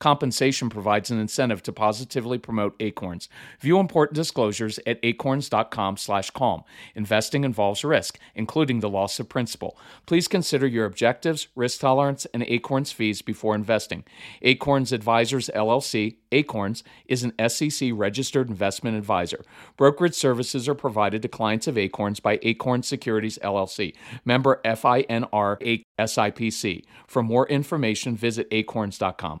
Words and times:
Compensation 0.00 0.70
provides 0.70 1.10
an 1.10 1.20
incentive 1.20 1.62
to 1.62 1.72
positively 1.72 2.38
promote 2.38 2.74
Acorns. 2.80 3.28
View 3.60 3.78
important 3.78 4.16
disclosures 4.16 4.80
at 4.86 4.98
acorns.com/calm. 5.02 6.64
Investing 6.94 7.44
involves 7.44 7.84
risk, 7.84 8.18
including 8.34 8.80
the 8.80 8.88
loss 8.88 9.20
of 9.20 9.28
principal. 9.28 9.78
Please 10.06 10.26
consider 10.26 10.66
your 10.66 10.86
objectives, 10.86 11.48
risk 11.54 11.80
tolerance, 11.80 12.26
and 12.32 12.42
Acorns 12.44 12.92
fees 12.92 13.20
before 13.20 13.54
investing. 13.54 14.04
Acorns 14.40 14.90
Advisors 14.90 15.50
LLC, 15.54 16.16
Acorns, 16.32 16.82
is 17.06 17.22
an 17.22 17.34
SEC 17.48 17.90
registered 17.92 18.48
investment 18.48 18.96
advisor. 18.96 19.44
Brokerage 19.76 20.14
services 20.14 20.66
are 20.66 20.74
provided 20.74 21.20
to 21.20 21.28
clients 21.28 21.68
of 21.68 21.76
Acorns 21.76 22.20
by 22.20 22.38
Acorn 22.42 22.82
Securities 22.82 23.38
LLC, 23.42 23.94
member 24.24 24.62
FINRA 24.64 25.84
SIPC. 25.98 26.84
For 27.06 27.22
more 27.22 27.46
information, 27.48 28.16
visit 28.16 28.48
acorns.com. 28.50 29.40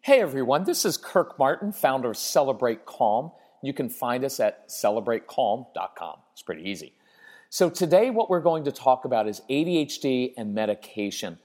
Hey 0.04 0.20
everyone, 0.20 0.64
this 0.64 0.84
is 0.84 0.98
Kirk 0.98 1.38
Martin, 1.38 1.72
founder 1.72 2.10
of 2.10 2.18
Celebrate 2.18 2.88
Calm. 2.88 3.34
You 3.62 3.74
can 3.74 3.90
find 3.90 4.24
us 4.24 4.40
at 4.40 4.70
celebratecalm.com. 4.70 6.20
It's 6.34 6.42
pretty 6.42 6.70
easy. 6.70 6.94
So, 7.50 7.70
today, 7.70 8.10
what 8.10 8.30
we're 8.30 8.42
going 8.42 8.64
to 8.64 8.72
talk 8.72 9.06
about 9.06 9.28
is 9.28 9.42
ADHD 9.50 10.34
and 10.38 10.54
medication. 10.56 11.38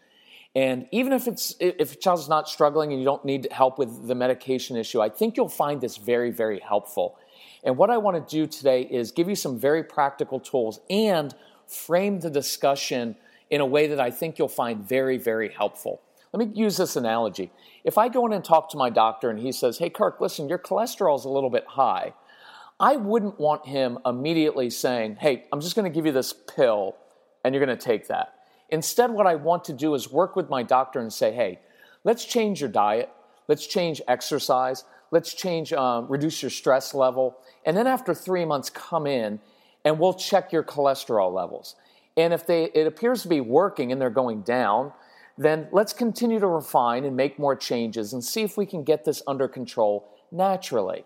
And 0.55 0.87
even 0.91 1.13
if 1.13 1.29
it's 1.29 1.55
if 1.61 1.93
a 1.93 1.97
child's 1.97 2.29
not 2.29 2.49
struggling 2.49 2.91
and 2.91 3.01
you 3.01 3.05
don't 3.05 3.25
need 3.25 3.49
help 3.51 3.79
with 3.79 4.07
the 4.07 4.15
medication 4.15 4.77
issue, 4.77 5.03
I 5.03 5.11
think 5.11 5.37
you'll 5.37 5.49
find 5.49 5.81
this 5.81 5.99
very, 5.99 6.31
very 6.31 6.61
helpful. 6.61 7.19
And 7.63 7.77
what 7.77 7.91
I 7.91 7.99
want 7.99 8.27
to 8.27 8.37
do 8.37 8.47
today 8.47 8.83
is 8.83 9.11
give 9.11 9.29
you 9.29 9.35
some 9.35 9.59
very 9.59 9.83
practical 9.83 10.41
tools 10.41 10.81
and 10.89 11.35
frame 11.67 12.21
the 12.21 12.31
discussion 12.31 13.17
in 13.51 13.61
a 13.61 13.67
way 13.67 13.89
that 13.89 14.01
I 14.01 14.11
think 14.11 14.39
you'll 14.39 14.49
find 14.49 14.89
very, 14.89 15.19
very 15.19 15.51
helpful. 15.51 16.01
Let 16.37 16.49
me 16.51 16.55
use 16.55 16.77
this 16.77 16.97
analogy. 16.97 17.51
If 17.83 17.97
I 17.97 18.11
go 18.11 18.27
in 18.27 18.35
and 18.35 18.45
talk 18.45 18.69
to 18.73 18.77
my 18.77 18.91
doctor 18.91 19.31
and 19.31 19.39
he 19.39 19.53
says, 19.53 19.79
Hey, 19.79 19.89
Kirk, 19.89 20.21
listen, 20.21 20.51
your 20.51 20.59
cholesterol 20.59 21.19
is 21.19 21.25
a 21.25 21.31
little 21.31 21.49
bit 21.49 21.65
high. 21.67 22.13
I 22.79 22.97
wouldn't 22.97 23.41
want 23.41 23.67
him 23.67 23.99
immediately 24.05 24.69
saying, 24.69 25.17
Hey, 25.17 25.47
I'm 25.51 25.63
just 25.63 25.75
going 25.75 25.91
to 25.91 25.95
give 25.95 26.05
you 26.05 26.13
this 26.13 26.35
pill 26.35 26.95
and 27.43 27.55
you're 27.55 27.65
going 27.65 27.75
to 27.75 27.83
take 27.83 28.09
that. 28.09 28.35
Instead, 28.69 29.13
what 29.13 29.27
I 29.27 29.35
want 29.37 29.65
to 29.65 29.73
do 29.73 29.95
is 29.95 30.13
work 30.13 30.37
with 30.37 30.51
my 30.51 30.63
doctor 30.63 31.01
and 31.01 31.11
say, 31.11 31.33
Hey, 31.33 31.59
let's 32.05 32.27
change 32.27 32.61
your 32.61 32.69
diet, 32.69 33.09
let's 33.49 33.67
change 33.67 34.03
exercise, 34.07 34.85
let's 35.11 35.33
change, 35.33 35.73
um, 35.73 36.07
reduce 36.07 36.43
your 36.43 36.51
stress 36.51 36.93
level. 36.93 37.39
And 37.65 37.75
then 37.75 37.87
after 37.87 38.13
three 38.13 38.45
months, 38.45 38.69
come 38.69 39.07
in 39.07 39.41
and 39.87 39.99
we'll 39.99 40.13
check 40.13 40.53
your 40.53 40.65
cholesterol 40.65 41.33
levels. 41.33 41.77
And 42.15 42.35
if 42.35 42.47
they, 42.47 42.65
it 42.65 42.87
appears 42.87 43.23
to 43.23 43.29
be 43.29 43.41
working 43.41 43.91
and 43.91 43.99
they're 43.99 44.11
going 44.11 44.43
down, 44.43 44.93
then 45.39 45.69
let's 45.73 45.93
continue 45.93 46.41
to 46.41 46.47
refine 46.47 47.05
and 47.05 47.17
make 47.17 47.39
more 47.39 47.57
changes 47.57 48.13
and 48.13 48.25
see 48.25 48.43
if 48.43 48.57
we 48.57 48.67
can 48.67 48.85
get 48.85 49.05
this 49.05 49.23
under 49.27 49.49
control 49.49 50.09
naturally. 50.33 51.05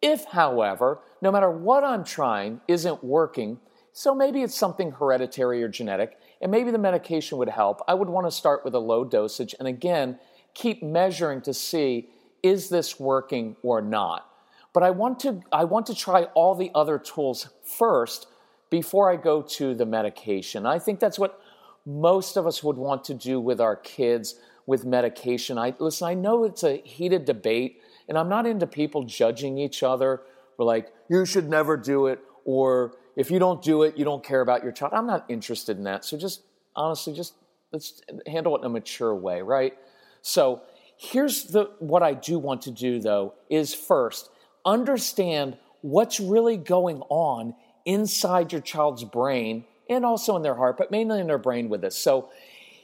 If, 0.00 0.24
however, 0.26 1.00
no 1.22 1.30
matter 1.30 1.50
what 1.50 1.84
I'm 1.84 2.04
trying 2.04 2.60
isn't 2.68 3.02
working, 3.02 3.58
so 3.92 4.14
maybe 4.14 4.42
it's 4.42 4.56
something 4.56 4.92
hereditary 4.92 5.62
or 5.62 5.68
genetic, 5.68 6.18
and 6.40 6.50
maybe 6.50 6.70
the 6.70 6.78
medication 6.78 7.38
would 7.38 7.48
help, 7.48 7.80
I 7.88 7.94
would 7.94 8.08
want 8.08 8.26
to 8.26 8.30
start 8.30 8.64
with 8.64 8.74
a 8.74 8.78
low 8.78 9.04
dosage 9.04 9.54
and 9.58 9.66
again, 9.66 10.18
keep 10.54 10.82
measuring 10.82 11.40
to 11.42 11.54
see 11.54 12.08
is 12.42 12.68
this 12.68 13.00
working 13.00 13.56
or 13.62 13.80
not. 13.80 14.28
But 14.72 14.82
I 14.82 14.90
want 14.90 15.20
to, 15.20 15.40
I 15.52 15.64
want 15.64 15.86
to 15.86 15.94
try 15.94 16.24
all 16.34 16.54
the 16.54 16.70
other 16.74 16.98
tools 16.98 17.48
first 17.64 18.26
before 18.68 19.10
I 19.10 19.16
go 19.16 19.42
to 19.42 19.74
the 19.74 19.86
medication. 19.86 20.66
I 20.66 20.78
think 20.78 21.00
that's 21.00 21.18
what 21.18 21.40
most 21.86 22.36
of 22.36 22.46
us 22.46 22.62
would 22.62 22.76
want 22.76 23.04
to 23.04 23.14
do 23.14 23.40
with 23.40 23.60
our 23.60 23.76
kids 23.76 24.34
with 24.66 24.84
medication. 24.84 25.56
I 25.56 25.74
listen, 25.78 26.08
I 26.08 26.14
know 26.14 26.44
it's 26.44 26.64
a 26.64 26.78
heated 26.78 27.24
debate 27.24 27.80
and 28.08 28.18
I'm 28.18 28.28
not 28.28 28.46
into 28.46 28.66
people 28.66 29.04
judging 29.04 29.56
each 29.56 29.82
other. 29.82 30.22
We're 30.58 30.64
like, 30.64 30.92
you 31.08 31.24
should 31.24 31.48
never 31.48 31.76
do 31.76 32.06
it, 32.06 32.20
or 32.44 32.96
if 33.14 33.30
you 33.30 33.38
don't 33.38 33.62
do 33.62 33.82
it, 33.82 33.96
you 33.96 34.04
don't 34.04 34.24
care 34.24 34.40
about 34.40 34.62
your 34.62 34.72
child. 34.72 34.92
I'm 34.94 35.06
not 35.06 35.24
interested 35.28 35.76
in 35.76 35.84
that. 35.84 36.04
So 36.04 36.16
just 36.16 36.42
honestly, 36.74 37.14
just 37.14 37.34
let's 37.72 38.00
handle 38.26 38.56
it 38.56 38.60
in 38.60 38.66
a 38.66 38.68
mature 38.68 39.14
way, 39.14 39.42
right? 39.42 39.74
So 40.22 40.62
here's 40.96 41.44
the 41.44 41.70
what 41.78 42.02
I 42.02 42.14
do 42.14 42.38
want 42.38 42.62
to 42.62 42.70
do 42.70 43.00
though 43.00 43.34
is 43.48 43.74
first 43.74 44.30
understand 44.64 45.56
what's 45.82 46.18
really 46.18 46.56
going 46.56 47.02
on 47.08 47.54
inside 47.84 48.50
your 48.50 48.60
child's 48.60 49.04
brain 49.04 49.64
and 49.88 50.04
also 50.04 50.36
in 50.36 50.42
their 50.42 50.54
heart, 50.54 50.76
but 50.76 50.90
mainly 50.90 51.20
in 51.20 51.26
their 51.26 51.38
brain 51.38 51.68
with 51.68 51.80
this. 51.80 51.96
So 51.96 52.30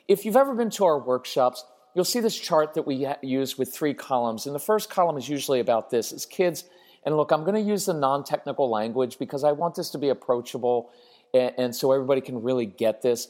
if 0.08 0.24
you've 0.24 0.36
ever 0.36 0.54
been 0.54 0.70
to 0.70 0.84
our 0.84 0.98
workshops, 0.98 1.64
you'll 1.94 2.04
see 2.04 2.20
this 2.20 2.38
chart 2.38 2.74
that 2.74 2.86
we 2.86 3.06
use 3.22 3.58
with 3.58 3.72
three 3.72 3.94
columns. 3.94 4.46
And 4.46 4.54
the 4.54 4.60
first 4.60 4.90
column 4.90 5.16
is 5.16 5.28
usually 5.28 5.60
about 5.60 5.90
this 5.90 6.12
is 6.12 6.26
kids. 6.26 6.64
And 7.04 7.16
look, 7.16 7.32
I'm 7.32 7.42
going 7.42 7.54
to 7.54 7.60
use 7.60 7.86
the 7.86 7.94
non-technical 7.94 8.70
language 8.70 9.18
because 9.18 9.44
I 9.44 9.52
want 9.52 9.74
this 9.74 9.90
to 9.90 9.98
be 9.98 10.08
approachable 10.08 10.90
and, 11.34 11.52
and 11.58 11.76
so 11.76 11.92
everybody 11.92 12.20
can 12.20 12.42
really 12.42 12.66
get 12.66 13.02
this. 13.02 13.28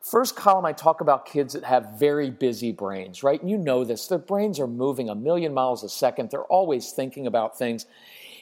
First 0.00 0.36
column, 0.36 0.66
I 0.66 0.72
talk 0.72 1.00
about 1.00 1.24
kids 1.24 1.54
that 1.54 1.64
have 1.64 1.98
very 1.98 2.30
busy 2.30 2.72
brains, 2.72 3.22
right? 3.22 3.40
And 3.40 3.50
you 3.50 3.56
know 3.56 3.84
this. 3.84 4.06
Their 4.06 4.18
brains 4.18 4.60
are 4.60 4.66
moving 4.66 5.08
a 5.08 5.14
million 5.14 5.54
miles 5.54 5.82
a 5.82 5.88
second. 5.88 6.30
They're 6.30 6.42
always 6.42 6.92
thinking 6.92 7.26
about 7.26 7.56
things. 7.56 7.86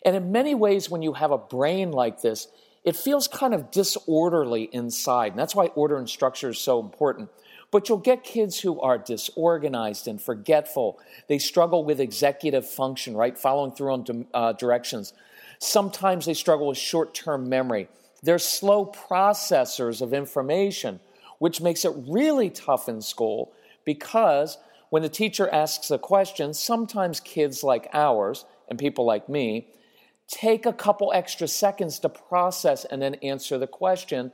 And 0.04 0.16
in 0.16 0.32
many 0.32 0.56
ways, 0.56 0.90
when 0.90 1.02
you 1.02 1.12
have 1.12 1.30
a 1.30 1.38
brain 1.38 1.92
like 1.92 2.20
this, 2.20 2.48
it 2.84 2.96
feels 2.96 3.28
kind 3.28 3.54
of 3.54 3.70
disorderly 3.70 4.68
inside. 4.72 5.32
And 5.32 5.38
that's 5.38 5.54
why 5.54 5.66
order 5.66 5.96
and 5.96 6.08
structure 6.08 6.50
is 6.50 6.58
so 6.58 6.80
important. 6.80 7.30
But 7.70 7.88
you'll 7.88 7.98
get 7.98 8.24
kids 8.24 8.60
who 8.60 8.80
are 8.80 8.98
disorganized 8.98 10.06
and 10.06 10.20
forgetful. 10.20 11.00
They 11.28 11.38
struggle 11.38 11.84
with 11.84 12.00
executive 12.00 12.68
function, 12.68 13.16
right? 13.16 13.38
Following 13.38 13.72
through 13.72 13.92
on 13.92 14.26
uh, 14.34 14.52
directions. 14.52 15.14
Sometimes 15.58 16.26
they 16.26 16.34
struggle 16.34 16.66
with 16.66 16.78
short 16.78 17.14
term 17.14 17.48
memory. 17.48 17.88
They're 18.22 18.38
slow 18.38 18.86
processors 18.86 20.02
of 20.02 20.12
information, 20.12 21.00
which 21.38 21.60
makes 21.60 21.84
it 21.84 21.92
really 22.08 22.50
tough 22.50 22.88
in 22.88 23.00
school 23.00 23.52
because 23.84 24.58
when 24.90 25.02
the 25.02 25.08
teacher 25.08 25.48
asks 25.48 25.90
a 25.90 25.98
question, 25.98 26.52
sometimes 26.52 27.20
kids 27.20 27.64
like 27.64 27.88
ours 27.92 28.44
and 28.68 28.78
people 28.78 29.06
like 29.06 29.28
me 29.28 29.68
take 30.32 30.64
a 30.64 30.72
couple 30.72 31.12
extra 31.14 31.46
seconds 31.46 31.98
to 31.98 32.08
process 32.08 32.86
and 32.86 33.02
then 33.02 33.14
answer 33.16 33.58
the 33.58 33.66
question. 33.66 34.32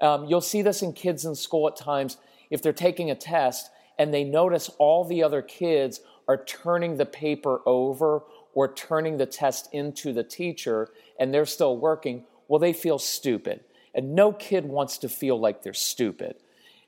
Um, 0.00 0.24
you'll 0.24 0.40
see 0.40 0.62
this 0.62 0.80
in 0.80 0.94
kids 0.94 1.26
in 1.26 1.34
school 1.34 1.68
at 1.68 1.76
times 1.76 2.16
if 2.50 2.62
they're 2.62 2.72
taking 2.72 3.10
a 3.10 3.14
test 3.14 3.70
and 3.98 4.12
they 4.12 4.24
notice 4.24 4.70
all 4.78 5.04
the 5.04 5.22
other 5.22 5.42
kids 5.42 6.00
are 6.26 6.42
turning 6.42 6.96
the 6.96 7.04
paper 7.04 7.60
over 7.66 8.22
or 8.54 8.72
turning 8.72 9.18
the 9.18 9.26
test 9.26 9.68
into 9.72 10.14
the 10.14 10.24
teacher 10.24 10.88
and 11.20 11.32
they're 11.32 11.44
still 11.44 11.76
working, 11.76 12.24
well, 12.48 12.58
they 12.58 12.72
feel 12.72 12.98
stupid. 12.98 13.60
And 13.94 14.14
no 14.14 14.32
kid 14.32 14.64
wants 14.64 14.96
to 14.98 15.10
feel 15.10 15.38
like 15.38 15.62
they're 15.62 15.74
stupid. 15.74 16.36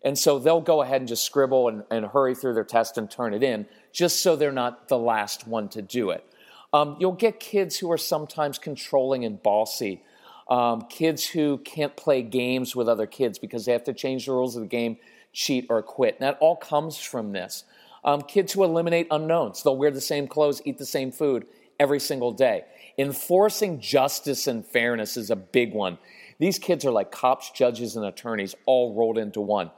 And 0.02 0.18
so 0.18 0.38
they'll 0.38 0.62
go 0.62 0.80
ahead 0.80 1.02
and 1.02 1.08
just 1.08 1.24
scribble 1.24 1.68
and, 1.68 1.84
and 1.90 2.06
hurry 2.06 2.34
through 2.34 2.54
their 2.54 2.64
test 2.64 2.96
and 2.96 3.10
turn 3.10 3.34
it 3.34 3.42
in 3.42 3.66
just 3.92 4.20
so 4.20 4.34
they're 4.34 4.50
not 4.50 4.88
the 4.88 4.98
last 4.98 5.46
one 5.46 5.68
to 5.70 5.82
do 5.82 6.10
it. 6.10 6.24
Um, 6.76 6.96
you'll 7.00 7.12
get 7.12 7.40
kids 7.40 7.78
who 7.78 7.90
are 7.90 7.96
sometimes 7.96 8.58
controlling 8.58 9.24
and 9.24 9.42
bossy. 9.42 10.02
Um, 10.48 10.82
kids 10.82 11.24
who 11.26 11.56
can't 11.56 11.96
play 11.96 12.20
games 12.20 12.76
with 12.76 12.86
other 12.86 13.06
kids 13.06 13.38
because 13.38 13.64
they 13.64 13.72
have 13.72 13.84
to 13.84 13.94
change 13.94 14.26
the 14.26 14.32
rules 14.32 14.56
of 14.56 14.62
the 14.62 14.68
game, 14.68 14.98
cheat, 15.32 15.66
or 15.70 15.82
quit. 15.82 16.16
And 16.20 16.28
that 16.28 16.36
all 16.38 16.54
comes 16.54 16.98
from 16.98 17.32
this. 17.32 17.64
Um, 18.04 18.20
kids 18.20 18.52
who 18.52 18.62
eliminate 18.62 19.06
unknowns. 19.10 19.62
They'll 19.62 19.76
wear 19.76 19.90
the 19.90 20.02
same 20.02 20.28
clothes, 20.28 20.60
eat 20.66 20.76
the 20.76 20.84
same 20.84 21.12
food 21.12 21.46
every 21.80 21.98
single 21.98 22.32
day. 22.32 22.64
Enforcing 22.98 23.80
justice 23.80 24.46
and 24.46 24.64
fairness 24.64 25.16
is 25.16 25.30
a 25.30 25.36
big 25.36 25.72
one. 25.72 25.96
These 26.38 26.58
kids 26.58 26.84
are 26.84 26.92
like 26.92 27.10
cops, 27.10 27.50
judges, 27.52 27.96
and 27.96 28.04
attorneys 28.04 28.54
all 28.66 28.94
rolled 28.94 29.16
into 29.16 29.40
one. 29.40 29.70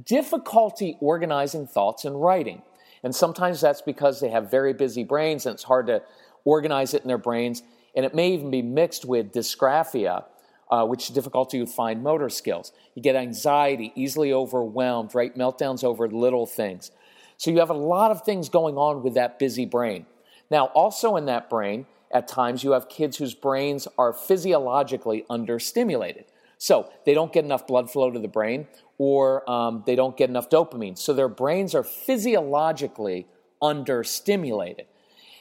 Difficulty 0.00 0.96
organizing 1.00 1.66
thoughts 1.66 2.04
and 2.04 2.22
writing. 2.22 2.62
And 3.02 3.14
sometimes 3.14 3.60
that's 3.60 3.82
because 3.82 4.20
they 4.20 4.30
have 4.30 4.50
very 4.50 4.72
busy 4.72 5.04
brains 5.04 5.46
and 5.46 5.54
it's 5.54 5.64
hard 5.64 5.88
to 5.88 6.02
organize 6.46 6.94
it 6.94 7.02
in 7.02 7.08
their 7.08 7.18
brains. 7.18 7.62
And 7.94 8.06
it 8.06 8.14
may 8.14 8.32
even 8.32 8.50
be 8.50 8.62
mixed 8.62 9.04
with 9.04 9.32
dysgraphia, 9.32 10.24
uh, 10.70 10.86
which 10.86 11.04
is 11.04 11.14
difficulty 11.14 11.60
with 11.60 11.70
fine 11.70 12.02
motor 12.02 12.30
skills. 12.30 12.72
You 12.94 13.02
get 13.02 13.16
anxiety, 13.16 13.92
easily 13.94 14.32
overwhelmed, 14.32 15.14
right? 15.14 15.36
Meltdowns 15.36 15.84
over 15.84 16.08
little 16.08 16.46
things. 16.46 16.90
So 17.36 17.50
you 17.50 17.58
have 17.58 17.68
a 17.68 17.74
lot 17.74 18.10
of 18.10 18.22
things 18.22 18.48
going 18.48 18.78
on 18.78 19.02
with 19.02 19.14
that 19.14 19.38
busy 19.38 19.66
brain. 19.66 20.06
Now, 20.50 20.66
also 20.66 21.16
in 21.16 21.26
that 21.26 21.50
brain, 21.50 21.86
at 22.10 22.28
times 22.28 22.64
you 22.64 22.72
have 22.72 22.88
kids 22.88 23.18
whose 23.18 23.34
brains 23.34 23.88
are 23.98 24.12
physiologically 24.12 25.26
understimulated. 25.28 26.24
So 26.58 26.90
they 27.04 27.12
don't 27.12 27.32
get 27.32 27.44
enough 27.44 27.66
blood 27.66 27.90
flow 27.90 28.10
to 28.10 28.18
the 28.18 28.28
brain 28.28 28.68
or 28.98 29.48
um, 29.50 29.82
they 29.84 29.94
don't 29.94 30.16
get 30.16 30.30
enough 30.30 30.48
dopamine. 30.48 30.96
So 30.96 31.12
their 31.12 31.28
brains 31.28 31.74
are 31.74 31.82
physiologically 31.82 33.26
understimulated. 33.60 34.86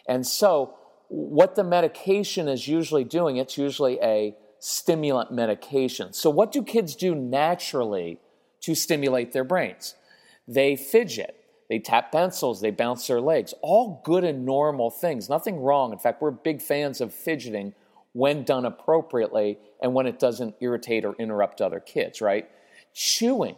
And 0.08 0.26
so 0.26 0.76
what 1.08 1.56
the 1.56 1.64
medication 1.64 2.48
is 2.48 2.68
usually 2.68 3.04
doing, 3.04 3.38
it's 3.38 3.58
usually 3.58 4.00
a 4.02 4.36
stimulant 4.60 5.32
medication. 5.32 6.14
So, 6.14 6.30
what 6.30 6.52
do 6.52 6.64
kids 6.64 6.96
do 6.96 7.14
naturally 7.14 8.20
to 8.62 8.76
stimulate 8.76 9.32
their 9.32 9.44
brains? 9.44 9.96
They 10.48 10.76
fidget, 10.76 11.36
they 11.70 11.80
tap 11.80 12.12
pencils, 12.12 12.62
they 12.62 12.72
bounce 12.72 13.08
their 13.08 13.22
legs. 13.22 13.54
All 13.62 14.02
good 14.04 14.24
and 14.24 14.46
normal 14.46 14.90
things, 14.90 15.30
nothing 15.30 15.60
wrong. 15.60 15.92
In 15.92 16.00
fact, 16.00 16.22
we're 16.22 16.32
big 16.32 16.62
fans 16.62 17.02
of 17.02 17.14
fidgeting 17.14 17.74
when 18.14 18.44
done 18.44 18.66
appropriately 18.66 19.60
and 19.82 19.94
when 19.94 20.08
it 20.08 20.20
doesn't 20.20 20.56
irritate 20.62 21.04
or 21.04 21.16
interrupt 21.16 21.62
other 21.62 21.80
kids, 21.80 22.22
right? 22.22 22.50
Chewing. 22.94 23.56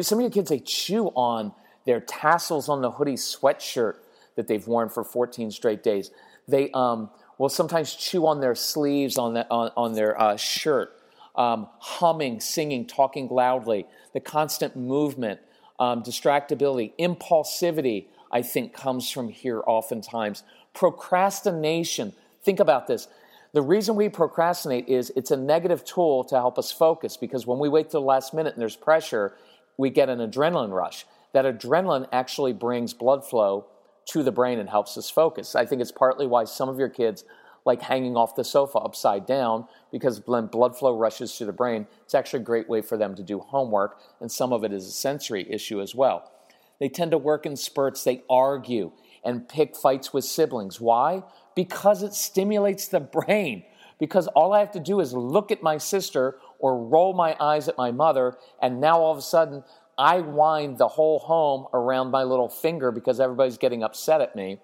Some 0.00 0.18
of 0.18 0.22
your 0.22 0.30
kids, 0.30 0.50
they 0.50 0.58
chew 0.58 1.06
on 1.08 1.52
their 1.84 2.00
tassels 2.00 2.68
on 2.68 2.82
the 2.82 2.90
hoodie 2.90 3.14
sweatshirt 3.14 3.94
that 4.34 4.48
they've 4.48 4.66
worn 4.66 4.88
for 4.88 5.04
14 5.04 5.50
straight 5.50 5.82
days. 5.82 6.10
They 6.48 6.70
um, 6.72 7.10
will 7.38 7.48
sometimes 7.48 7.94
chew 7.94 8.26
on 8.26 8.40
their 8.40 8.54
sleeves 8.54 9.18
on, 9.18 9.34
the, 9.34 9.48
on, 9.50 9.70
on 9.76 9.92
their 9.94 10.20
uh, 10.20 10.36
shirt, 10.36 10.92
um, 11.34 11.68
humming, 11.78 12.40
singing, 12.40 12.86
talking 12.86 13.28
loudly, 13.28 13.86
the 14.12 14.20
constant 14.20 14.76
movement, 14.76 15.40
um, 15.78 16.02
distractibility, 16.02 16.92
impulsivity, 16.98 18.06
I 18.30 18.42
think 18.42 18.72
comes 18.72 19.10
from 19.10 19.28
here 19.28 19.62
oftentimes. 19.66 20.42
Procrastination. 20.74 22.12
Think 22.42 22.60
about 22.60 22.86
this. 22.86 23.08
The 23.52 23.62
reason 23.62 23.96
we 23.96 24.08
procrastinate 24.08 24.88
is 24.88 25.12
it's 25.16 25.30
a 25.30 25.36
negative 25.36 25.84
tool 25.84 26.24
to 26.24 26.34
help 26.36 26.58
us 26.58 26.72
focus 26.72 27.16
because 27.16 27.46
when 27.46 27.58
we 27.58 27.68
wait 27.68 27.90
till 27.90 28.00
the 28.00 28.06
last 28.06 28.34
minute 28.34 28.54
and 28.54 28.60
there's 28.60 28.76
pressure, 28.76 29.34
we 29.76 29.90
get 29.90 30.08
an 30.08 30.18
adrenaline 30.18 30.72
rush. 30.72 31.06
That 31.32 31.44
adrenaline 31.44 32.08
actually 32.12 32.52
brings 32.52 32.92
blood 32.92 33.24
flow 33.24 33.66
to 34.06 34.22
the 34.22 34.32
brain 34.32 34.58
and 34.58 34.68
helps 34.68 34.96
us 34.96 35.10
focus. 35.10 35.54
I 35.54 35.66
think 35.66 35.80
it's 35.80 35.92
partly 35.92 36.26
why 36.26 36.44
some 36.44 36.68
of 36.68 36.78
your 36.78 36.88
kids 36.88 37.24
like 37.64 37.82
hanging 37.82 38.16
off 38.16 38.36
the 38.36 38.44
sofa 38.44 38.78
upside 38.78 39.26
down 39.26 39.66
because 39.90 40.24
when 40.26 40.46
blood 40.46 40.78
flow 40.78 40.96
rushes 40.96 41.36
to 41.36 41.44
the 41.44 41.52
brain, 41.52 41.86
it's 42.04 42.14
actually 42.14 42.40
a 42.40 42.44
great 42.44 42.68
way 42.68 42.80
for 42.80 42.96
them 42.96 43.14
to 43.16 43.22
do 43.22 43.40
homework, 43.40 43.98
and 44.20 44.30
some 44.30 44.52
of 44.52 44.62
it 44.62 44.72
is 44.72 44.86
a 44.86 44.92
sensory 44.92 45.44
issue 45.50 45.80
as 45.80 45.94
well. 45.94 46.30
They 46.78 46.88
tend 46.88 47.10
to 47.10 47.18
work 47.18 47.44
in 47.44 47.56
spurts, 47.56 48.04
they 48.04 48.22
argue 48.30 48.92
and 49.24 49.48
pick 49.48 49.76
fights 49.76 50.12
with 50.12 50.24
siblings. 50.24 50.80
Why? 50.80 51.24
Because 51.56 52.04
it 52.04 52.14
stimulates 52.14 52.86
the 52.86 53.00
brain. 53.00 53.64
Because 53.98 54.28
all 54.28 54.52
I 54.52 54.60
have 54.60 54.72
to 54.72 54.80
do 54.80 55.00
is 55.00 55.14
look 55.14 55.50
at 55.50 55.62
my 55.62 55.78
sister 55.78 56.38
or 56.58 56.78
roll 56.78 57.14
my 57.14 57.34
eyes 57.40 57.66
at 57.66 57.78
my 57.78 57.90
mother, 57.90 58.36
and 58.62 58.80
now 58.80 59.00
all 59.00 59.12
of 59.12 59.18
a 59.18 59.22
sudden 59.22 59.64
I 59.98 60.20
wind 60.20 60.78
the 60.78 60.88
whole 60.88 61.18
home 61.18 61.66
around 61.72 62.10
my 62.10 62.22
little 62.22 62.48
finger 62.48 62.90
because 62.90 63.18
everybody's 63.18 63.58
getting 63.58 63.82
upset 63.82 64.20
at 64.20 64.36
me. 64.36 64.58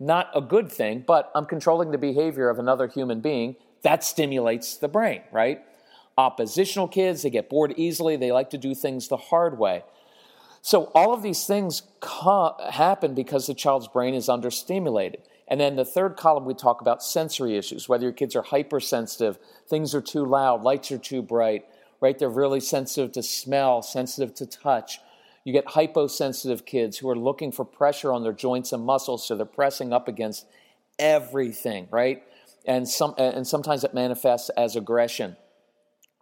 Not 0.00 0.30
a 0.34 0.40
good 0.40 0.70
thing, 0.70 1.04
but 1.06 1.30
I'm 1.34 1.46
controlling 1.46 1.92
the 1.92 1.98
behavior 1.98 2.48
of 2.48 2.58
another 2.58 2.88
human 2.88 3.20
being. 3.20 3.56
That 3.82 4.02
stimulates 4.02 4.76
the 4.76 4.88
brain, 4.88 5.22
right? 5.30 5.62
Oppositional 6.18 6.88
kids, 6.88 7.22
they 7.22 7.30
get 7.30 7.48
bored 7.48 7.74
easily. 7.76 8.16
They 8.16 8.32
like 8.32 8.50
to 8.50 8.58
do 8.58 8.74
things 8.74 9.08
the 9.08 9.16
hard 9.16 9.58
way. 9.58 9.84
So, 10.62 10.90
all 10.94 11.12
of 11.12 11.22
these 11.22 11.46
things 11.46 11.82
co- 12.00 12.56
happen 12.70 13.14
because 13.14 13.46
the 13.46 13.54
child's 13.54 13.86
brain 13.86 14.14
is 14.14 14.28
understimulated. 14.28 15.20
And 15.46 15.60
then 15.60 15.76
the 15.76 15.84
third 15.84 16.16
column, 16.16 16.46
we 16.46 16.54
talk 16.54 16.80
about 16.80 17.02
sensory 17.02 17.56
issues, 17.56 17.88
whether 17.88 18.04
your 18.04 18.12
kids 18.12 18.34
are 18.34 18.42
hypersensitive, 18.42 19.38
things 19.68 19.94
are 19.94 20.00
too 20.00 20.24
loud, 20.24 20.62
lights 20.62 20.90
are 20.90 20.98
too 20.98 21.20
bright, 21.20 21.66
right? 22.04 22.18
They're 22.18 22.28
really 22.28 22.60
sensitive 22.60 23.12
to 23.12 23.22
smell, 23.22 23.80
sensitive 23.80 24.34
to 24.34 24.44
touch. 24.44 25.00
You 25.42 25.54
get 25.54 25.70
hyposensitive 25.70 26.66
kids 26.66 26.98
who 26.98 27.08
are 27.08 27.16
looking 27.16 27.50
for 27.50 27.64
pressure 27.64 28.12
on 28.12 28.22
their 28.22 28.34
joints 28.34 28.74
and 28.74 28.84
muscles, 28.84 29.26
so 29.26 29.34
they're 29.34 29.46
pressing 29.46 29.90
up 29.90 30.06
against 30.06 30.44
everything, 30.98 31.88
right? 31.90 32.22
And 32.66 32.86
some 32.86 33.14
and 33.16 33.46
sometimes 33.46 33.84
it 33.84 33.94
manifests 33.94 34.50
as 34.50 34.76
aggression. 34.76 35.38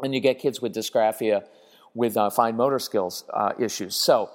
And 0.00 0.14
you 0.14 0.20
get 0.20 0.38
kids 0.38 0.62
with 0.62 0.72
dysgraphia, 0.72 1.46
with 1.94 2.16
uh, 2.16 2.30
fine 2.30 2.56
motor 2.56 2.78
skills 2.78 3.24
uh, 3.34 3.54
issues. 3.58 3.96
So 3.96 4.30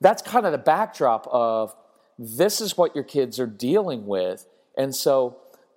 that's 0.00 0.22
kind 0.22 0.44
of 0.44 0.50
the 0.50 0.58
backdrop 0.58 1.28
of 1.30 1.72
this 2.18 2.60
is 2.60 2.76
what 2.76 2.96
your 2.96 3.04
kids 3.04 3.38
are 3.38 3.46
dealing 3.46 4.06
with. 4.06 4.44
And 4.76 4.92
so 4.92 5.36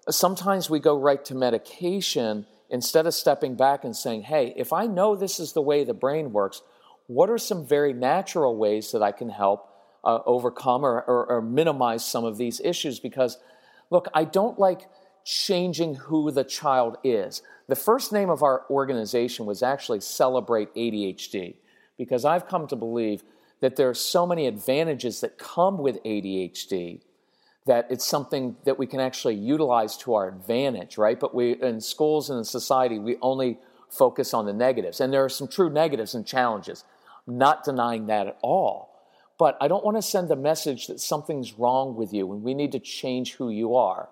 sometimes 0.09 0.71
we 0.71 0.79
go 0.79 0.97
right 0.97 1.23
to 1.25 1.35
medication 1.35 2.47
instead 2.69 3.07
of 3.07 3.13
stepping 3.13 3.55
back 3.55 3.83
and 3.83 3.95
saying, 3.95 4.23
hey, 4.23 4.53
if 4.55 4.73
I 4.73 4.87
know 4.87 5.15
this 5.15 5.39
is 5.39 5.53
the 5.53 5.61
way 5.61 5.83
the 5.83 5.93
brain 5.93 6.31
works, 6.31 6.61
what 7.07 7.29
are 7.29 7.37
some 7.37 7.65
very 7.65 7.93
natural 7.93 8.55
ways 8.57 8.91
that 8.91 9.01
I 9.01 9.11
can 9.11 9.29
help 9.29 9.69
uh, 10.03 10.19
overcome 10.25 10.85
or, 10.85 11.01
or, 11.01 11.25
or 11.25 11.41
minimize 11.41 12.03
some 12.03 12.25
of 12.25 12.37
these 12.37 12.59
issues? 12.59 12.99
Because, 12.99 13.37
look, 13.89 14.07
I 14.13 14.25
don't 14.25 14.59
like 14.59 14.87
changing 15.23 15.95
who 15.95 16.31
the 16.31 16.43
child 16.43 16.97
is. 17.03 17.41
The 17.67 17.75
first 17.75 18.13
name 18.13 18.29
of 18.29 18.43
our 18.43 18.65
organization 18.69 19.45
was 19.45 19.63
actually 19.63 20.01
Celebrate 20.01 20.73
ADHD, 20.75 21.55
because 21.97 22.25
I've 22.25 22.47
come 22.47 22.67
to 22.67 22.75
believe 22.75 23.23
that 23.59 23.75
there 23.75 23.89
are 23.89 23.93
so 23.93 24.25
many 24.25 24.47
advantages 24.47 25.21
that 25.21 25.37
come 25.37 25.79
with 25.79 26.01
ADHD 26.03 27.01
that 27.67 27.87
it's 27.89 28.05
something 28.05 28.55
that 28.65 28.79
we 28.79 28.87
can 28.87 28.99
actually 28.99 29.35
utilize 29.35 29.97
to 29.97 30.15
our 30.15 30.27
advantage, 30.27 30.97
right? 30.97 31.19
But 31.19 31.35
we, 31.35 31.61
in 31.61 31.79
schools 31.79 32.29
and 32.29 32.39
in 32.39 32.43
society, 32.43 32.99
we 32.99 33.17
only 33.21 33.59
focus 33.89 34.33
on 34.33 34.45
the 34.45 34.53
negatives. 34.53 34.99
And 34.99 35.13
there 35.13 35.23
are 35.23 35.29
some 35.29 35.47
true 35.47 35.69
negatives 35.69 36.15
and 36.15 36.25
challenges. 36.25 36.83
I'm 37.27 37.37
not 37.37 37.63
denying 37.63 38.07
that 38.07 38.27
at 38.27 38.37
all. 38.41 38.97
But 39.37 39.57
I 39.61 39.67
don't 39.67 39.85
want 39.85 39.97
to 39.97 40.01
send 40.01 40.31
a 40.31 40.35
message 40.35 40.87
that 40.87 40.99
something's 40.99 41.53
wrong 41.53 41.95
with 41.95 42.13
you 42.13 42.31
and 42.33 42.41
we 42.41 42.53
need 42.53 42.71
to 42.71 42.79
change 42.79 43.35
who 43.35 43.49
you 43.49 43.75
are. 43.75 44.09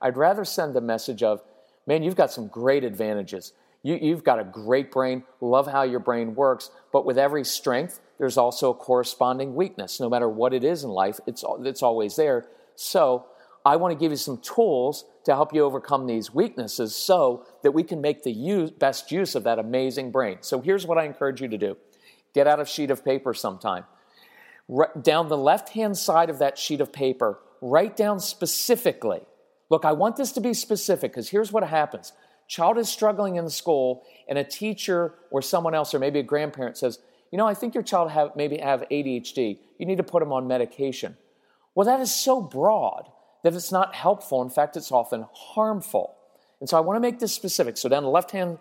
I'd 0.00 0.16
rather 0.16 0.44
send 0.44 0.74
the 0.74 0.80
message 0.80 1.22
of, 1.22 1.42
man, 1.86 2.02
you've 2.02 2.14
got 2.14 2.30
some 2.30 2.46
great 2.46 2.84
advantages. 2.84 3.52
You, 3.82 4.14
have 4.14 4.24
got 4.24 4.38
a 4.38 4.44
great 4.44 4.92
brain, 4.92 5.24
love 5.40 5.66
how 5.66 5.82
your 5.82 6.00
brain 6.00 6.34
works, 6.34 6.70
but 6.92 7.04
with 7.04 7.16
every 7.16 7.44
strength, 7.44 8.00
there's 8.18 8.36
also 8.36 8.70
a 8.70 8.74
corresponding 8.74 9.54
weakness. 9.54 9.98
No 9.98 10.08
matter 10.08 10.28
what 10.28 10.52
it 10.52 10.64
is 10.64 10.84
in 10.84 10.90
life, 10.90 11.20
it's, 11.26 11.44
it's 11.60 11.82
always 11.82 12.16
there. 12.16 12.46
So 12.78 13.26
I 13.66 13.74
want 13.74 13.92
to 13.92 13.98
give 13.98 14.12
you 14.12 14.16
some 14.16 14.38
tools 14.38 15.04
to 15.24 15.34
help 15.34 15.52
you 15.52 15.64
overcome 15.64 16.06
these 16.06 16.32
weaknesses 16.32 16.94
so 16.94 17.44
that 17.64 17.72
we 17.72 17.82
can 17.82 18.00
make 18.00 18.22
the 18.22 18.30
use, 18.30 18.70
best 18.70 19.10
use 19.10 19.34
of 19.34 19.42
that 19.44 19.58
amazing 19.58 20.12
brain. 20.12 20.38
So 20.42 20.60
here's 20.60 20.86
what 20.86 20.96
I 20.96 21.04
encourage 21.04 21.42
you 21.42 21.48
to 21.48 21.58
do 21.58 21.76
get 22.34 22.46
out 22.46 22.60
a 22.60 22.64
sheet 22.64 22.92
of 22.92 23.04
paper 23.04 23.34
sometime. 23.34 23.84
down 25.02 25.28
the 25.28 25.36
left 25.36 25.70
hand 25.70 25.98
side 25.98 26.30
of 26.30 26.38
that 26.38 26.56
sheet 26.56 26.80
of 26.80 26.92
paper, 26.92 27.40
write 27.60 27.96
down 27.96 28.20
specifically. 28.20 29.22
Look, 29.70 29.84
I 29.84 29.92
want 29.92 30.16
this 30.16 30.30
to 30.32 30.40
be 30.40 30.54
specific 30.54 31.10
because 31.10 31.28
here's 31.28 31.50
what 31.50 31.64
happens 31.64 32.12
child 32.46 32.78
is 32.78 32.88
struggling 32.88 33.36
in 33.36 33.50
school, 33.50 34.04
and 34.28 34.38
a 34.38 34.44
teacher 34.44 35.14
or 35.32 35.42
someone 35.42 35.74
else, 35.74 35.94
or 35.94 35.98
maybe 35.98 36.20
a 36.20 36.22
grandparent 36.22 36.78
says, 36.78 37.00
You 37.32 37.38
know, 37.38 37.46
I 37.46 37.54
think 37.54 37.74
your 37.74 37.82
child 37.82 38.12
have, 38.12 38.36
maybe 38.36 38.58
have 38.58 38.84
ADHD. 38.88 39.58
You 39.78 39.86
need 39.86 39.96
to 39.96 40.04
put 40.04 40.20
them 40.20 40.32
on 40.32 40.46
medication. 40.46 41.16
Well, 41.78 41.86
that 41.86 42.00
is 42.00 42.12
so 42.12 42.40
broad 42.40 43.08
that 43.44 43.54
it's 43.54 43.70
not 43.70 43.94
helpful. 43.94 44.42
In 44.42 44.50
fact, 44.50 44.76
it's 44.76 44.90
often 44.90 45.26
harmful. 45.32 46.16
And 46.58 46.68
so 46.68 46.76
I 46.76 46.80
want 46.80 46.96
to 46.96 47.00
make 47.00 47.20
this 47.20 47.32
specific. 47.32 47.76
So 47.76 47.88
down 47.88 48.02
the 48.02 48.08
left 48.08 48.32
hand 48.32 48.58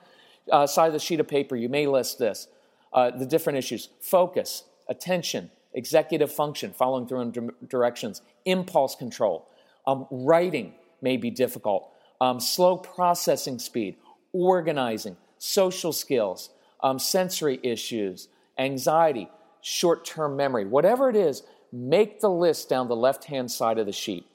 uh, 0.51 0.67
side 0.67 0.85
of 0.85 0.93
the 0.93 0.99
sheet 0.99 1.19
of 1.19 1.27
paper, 1.27 1.55
you 1.55 1.67
may 1.67 1.87
list 1.87 2.19
this 2.19 2.47
uh, 2.93 3.09
the 3.09 3.25
different 3.25 3.57
issues 3.57 3.89
focus, 3.99 4.65
attention, 4.87 5.49
executive 5.73 6.31
function, 6.31 6.73
following 6.73 7.07
through 7.07 7.21
in 7.21 7.51
directions, 7.67 8.21
impulse 8.45 8.93
control, 8.93 9.49
um, 9.87 10.05
writing 10.11 10.75
may 11.01 11.17
be 11.17 11.31
difficult, 11.31 11.89
um, 12.21 12.39
slow 12.39 12.77
processing 12.77 13.57
speed, 13.57 13.95
organizing, 14.31 15.17
social 15.39 15.91
skills, 15.91 16.51
um, 16.83 16.99
sensory 16.99 17.59
issues, 17.63 18.27
anxiety, 18.59 19.27
short 19.61 20.05
term 20.05 20.35
memory, 20.35 20.65
whatever 20.65 21.09
it 21.09 21.15
is, 21.15 21.41
make 21.71 22.19
the 22.19 22.29
list 22.29 22.69
down 22.69 22.87
the 22.87 22.95
left 22.95 23.25
hand 23.25 23.51
side 23.51 23.77
of 23.77 23.85
the 23.85 23.91
sheet. 23.91 24.25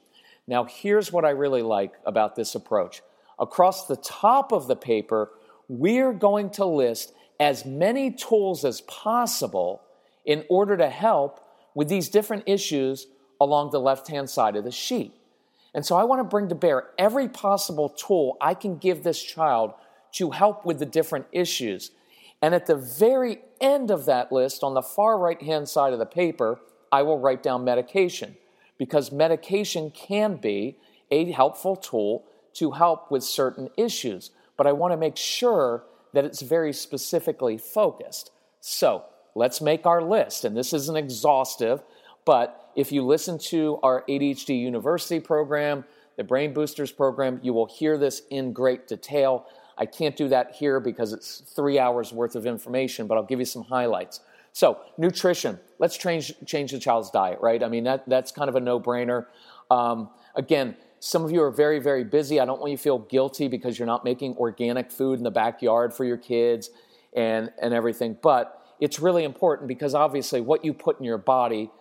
Now, 0.47 0.65
here's 0.65 1.11
what 1.11 1.25
I 1.25 1.29
really 1.29 1.61
like 1.61 1.93
about 2.05 2.35
this 2.35 2.55
approach. 2.55 3.01
Across 3.39 3.87
the 3.87 3.95
top 3.97 4.51
of 4.51 4.67
the 4.67 4.75
paper, 4.75 5.31
we're 5.67 6.13
going 6.13 6.49
to 6.51 6.65
list 6.65 7.13
as 7.39 7.65
many 7.65 8.11
tools 8.11 8.63
as 8.65 8.81
possible 8.81 9.81
in 10.25 10.45
order 10.49 10.77
to 10.77 10.89
help 10.89 11.39
with 11.73 11.89
these 11.89 12.09
different 12.09 12.43
issues 12.45 13.07
along 13.41 13.71
the 13.71 13.79
left 13.79 14.07
hand 14.07 14.29
side 14.29 14.55
of 14.55 14.63
the 14.63 14.71
sheet. 14.71 15.13
And 15.73 15.85
so 15.85 15.95
I 15.95 16.03
want 16.03 16.19
to 16.19 16.23
bring 16.23 16.49
to 16.49 16.55
bear 16.55 16.89
every 16.97 17.27
possible 17.27 17.89
tool 17.89 18.37
I 18.39 18.53
can 18.53 18.77
give 18.77 19.03
this 19.03 19.21
child 19.21 19.73
to 20.13 20.31
help 20.31 20.65
with 20.65 20.79
the 20.79 20.85
different 20.85 21.25
issues. 21.31 21.91
And 22.41 22.53
at 22.53 22.67
the 22.67 22.75
very 22.75 23.39
end 23.59 23.89
of 23.89 24.05
that 24.05 24.31
list, 24.31 24.63
on 24.63 24.73
the 24.73 24.81
far 24.81 25.17
right 25.17 25.41
hand 25.41 25.67
side 25.67 25.93
of 25.93 25.99
the 25.99 26.05
paper, 26.05 26.59
I 26.93 27.01
will 27.01 27.17
write 27.17 27.41
down 27.41 27.63
medication 27.63 28.37
because 28.77 29.11
medication 29.11 29.89
can 29.89 30.35
be 30.35 30.77
a 31.09 31.31
helpful 31.31 31.75
tool 31.75 32.23
to 32.53 32.69
help 32.69 33.09
with 33.09 33.23
certain 33.23 33.71
issues. 33.75 34.29
But 34.57 34.67
I 34.67 34.73
want 34.73 34.93
to 34.93 34.97
make 34.97 35.17
sure 35.17 35.85
that 36.13 36.23
it's 36.23 36.43
very 36.43 36.71
specifically 36.71 37.57
focused. 37.57 38.29
So 38.61 39.05
let's 39.33 39.59
make 39.59 39.87
our 39.87 40.03
list. 40.03 40.45
And 40.45 40.55
this 40.55 40.71
isn't 40.71 40.95
exhaustive, 40.95 41.81
but 42.25 42.71
if 42.75 42.91
you 42.91 43.03
listen 43.03 43.39
to 43.49 43.79
our 43.81 44.03
ADHD 44.07 44.59
University 44.59 45.19
program, 45.19 45.85
the 46.15 46.23
Brain 46.23 46.53
Boosters 46.53 46.91
program, 46.91 47.39
you 47.41 47.53
will 47.53 47.65
hear 47.65 47.97
this 47.97 48.21
in 48.29 48.53
great 48.53 48.87
detail. 48.87 49.47
I 49.79 49.87
can't 49.87 50.15
do 50.15 50.27
that 50.27 50.53
here 50.53 50.79
because 50.79 51.11
it's 51.11 51.39
three 51.39 51.79
hours 51.79 52.13
worth 52.13 52.35
of 52.35 52.45
information, 52.45 53.07
but 53.07 53.17
I'll 53.17 53.23
give 53.23 53.39
you 53.39 53.45
some 53.45 53.63
highlights. 53.63 54.19
So, 54.53 54.77
nutrition. 54.99 55.59
Let's 55.79 55.97
change, 55.97 56.31
change 56.45 56.71
the 56.71 56.79
child's 56.79 57.09
diet, 57.09 57.39
right? 57.41 57.61
I 57.61 57.67
mean, 57.67 57.83
that, 57.85 58.07
that's 58.07 58.31
kind 58.31 58.49
of 58.49 58.55
a 58.55 58.59
no 58.59 58.79
brainer. 58.79 59.25
Um, 59.71 60.11
again, 60.35 60.77
some 60.99 61.25
of 61.25 61.31
you 61.31 61.41
are 61.41 61.49
very, 61.51 61.79
very 61.79 62.03
busy. 62.03 62.39
I 62.39 62.45
don't 62.45 62.59
want 62.59 62.71
you 62.71 62.77
to 62.77 62.83
feel 62.83 62.99
guilty 62.99 63.47
because 63.47 63.77
you're 63.77 63.87
not 63.87 64.05
making 64.05 64.37
organic 64.37 64.91
food 64.91 65.17
in 65.17 65.23
the 65.23 65.31
backyard 65.31 65.91
for 65.93 66.05
your 66.05 66.17
kids 66.17 66.69
and, 67.15 67.51
and 67.59 67.73
everything. 67.73 68.15
But 68.21 68.61
it's 68.79 68.99
really 68.99 69.23
important 69.23 69.67
because 69.67 69.95
obviously 69.95 70.39
what 70.39 70.63
you 70.63 70.71
put 70.71 70.99
in 70.99 71.03
your 71.03 71.17
body 71.17 71.71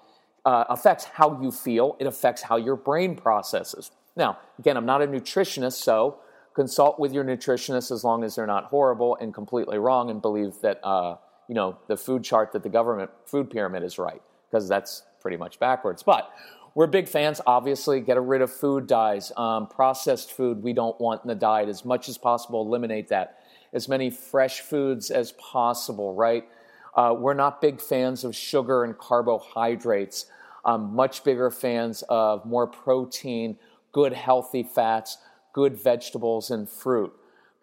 uh, 0.47 0.65
affects 0.71 1.05
how 1.05 1.41
you 1.43 1.53
feel, 1.53 1.97
it 2.01 2.07
affects 2.07 2.43
how 2.43 2.57
your 2.57 2.75
brain 2.75 3.15
processes. 3.15 3.91
Now, 4.17 4.39
again, 4.59 4.79
I'm 4.79 4.87
not 4.87 5.03
a 5.03 5.07
nutritionist, 5.07 5.75
so 5.75 6.19
consult 6.55 6.99
with 6.99 7.13
your 7.13 7.23
nutritionist 7.23 7.93
as 7.93 8.03
long 8.03 8.25
as 8.25 8.35
they're 8.35 8.47
not 8.47 8.65
horrible 8.65 9.17
and 9.21 9.33
completely 9.33 9.79
wrong 9.79 10.11
and 10.11 10.23
believe 10.23 10.55
that. 10.63 10.81
Uh, 10.83 11.17
you 11.49 11.55
know, 11.55 11.79
the 11.89 11.97
food 11.97 12.25
chart 12.25 12.53
that 12.53 12.63
the 12.63 12.69
government 12.69 13.11
food 13.27 13.51
pyramid 13.51 13.83
is 13.83 13.99
right, 13.99 14.23
because 14.51 14.69
that's 14.69 15.03
pretty 15.21 15.37
much 15.37 15.59
backwards. 15.59 16.03
But 16.03 16.31
we're 16.75 16.87
big 16.87 17.09
fans, 17.09 17.41
obviously, 17.47 18.01
get 18.01 18.21
rid 18.21 18.41
of 18.41 18.51
food 18.51 18.87
dyes, 18.87 19.31
um, 19.37 19.67
processed 19.67 20.33
food 20.33 20.63
we 20.63 20.73
don't 20.73 20.99
want 21.01 21.23
in 21.23 21.29
the 21.29 21.35
diet 21.35 21.69
as 21.69 21.85
much 21.85 22.09
as 22.09 22.17
possible, 22.17 22.63
eliminate 22.63 23.09
that. 23.09 23.39
As 23.75 23.89
many 23.89 24.11
fresh 24.11 24.61
foods 24.61 25.11
as 25.11 25.33
possible, 25.33 26.15
right? 26.15 26.49
Uh, 26.95 27.15
we're 27.19 27.35
not 27.35 27.61
big 27.61 27.81
fans 27.81 28.25
of 28.25 28.37
sugar 28.37 28.85
and 28.85 28.97
carbohydrates. 28.99 30.27
Um, 30.65 30.95
much 30.95 31.25
bigger 31.25 31.51
fans 31.51 32.05
of 32.09 32.45
more 32.45 32.67
protein, 32.67 33.59
good 33.91 34.13
healthy 34.13 34.63
fats, 34.63 35.19
good 35.53 35.77
vegetables 35.77 36.51
and 36.51 36.69
fruit. 36.69 37.13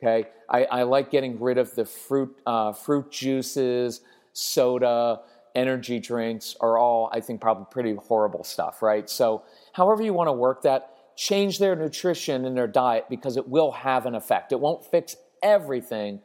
Okay, 0.01 0.29
I, 0.49 0.63
I 0.65 0.83
like 0.83 1.11
getting 1.11 1.39
rid 1.39 1.57
of 1.57 1.75
the 1.75 1.83
fruit, 1.83 2.33
uh, 2.45 2.71
fruit 2.71 3.11
juices, 3.11 3.99
soda, 4.31 5.19
energy 5.55 5.99
drinks 5.99 6.55
are 6.61 6.77
all, 6.77 7.09
I 7.11 7.19
think, 7.19 7.41
probably 7.41 7.65
pretty 7.69 7.95
horrible 7.95 8.45
stuff, 8.45 8.81
right? 8.81 9.09
So, 9.09 9.43
however 9.73 10.01
you 10.01 10.13
want 10.13 10.29
to 10.29 10.33
work 10.33 10.61
that, 10.63 10.91
change 11.17 11.59
their 11.59 11.75
nutrition 11.75 12.45
and 12.45 12.55
their 12.55 12.67
diet 12.67 13.07
because 13.09 13.35
it 13.35 13.49
will 13.49 13.71
have 13.71 14.05
an 14.05 14.15
effect. 14.15 14.53
It 14.53 14.59
won't 14.61 14.85
fix 14.85 15.17
everything, 15.43 16.21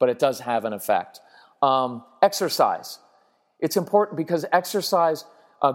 but 0.00 0.08
it 0.08 0.18
does 0.18 0.40
have 0.40 0.64
an 0.64 0.72
effect. 0.72 1.20
Um, 1.62 2.02
exercise. 2.22 2.98
It's 3.60 3.76
important 3.76 4.16
because 4.16 4.44
exercise, 4.52 5.24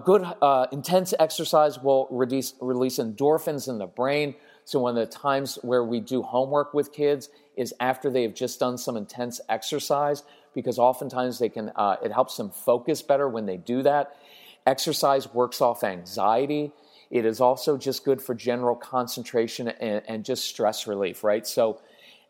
good, 0.04 0.22
uh, 0.42 0.68
intense 0.74 1.14
exercise 1.18 1.80
will 1.80 2.10
release, 2.12 2.54
release 2.60 2.98
endorphins 2.98 3.70
in 3.70 3.78
the 3.78 3.88
brain, 3.88 4.36
so, 4.68 4.80
one 4.80 4.98
of 4.98 5.10
the 5.10 5.18
times 5.18 5.58
where 5.62 5.86
we 5.86 6.02
do 6.02 6.22
homework 6.22 6.74
with 6.74 6.92
kids 6.92 7.30
is 7.56 7.74
after 7.80 8.10
they 8.10 8.24
have 8.24 8.34
just 8.34 8.60
done 8.60 8.78
some 8.78 8.98
intense 8.98 9.40
exercise, 9.48 10.24
because 10.54 10.78
oftentimes 10.78 11.40
they 11.40 11.48
can, 11.48 11.72
uh, 11.78 11.96
it 12.04 12.12
helps 12.12 12.36
them 12.36 12.50
focus 12.50 13.02
better 13.02 13.30
when 13.30 13.46
they 13.46 13.56
do 13.56 13.82
that. 13.84 14.18
Exercise 14.66 15.34
works 15.34 15.62
off 15.62 15.86
anxiety. 15.86 16.74
It 17.10 17.26
is 17.26 17.40
also 17.40 17.78
just 17.78 18.04
good 18.04 18.22
for 18.22 18.36
general 18.36 18.76
concentration 18.76 19.70
and, 19.70 20.02
and 20.06 20.26
just 20.26 20.44
stress 20.44 20.86
relief, 20.86 21.24
right? 21.24 21.48
So, 21.48 21.80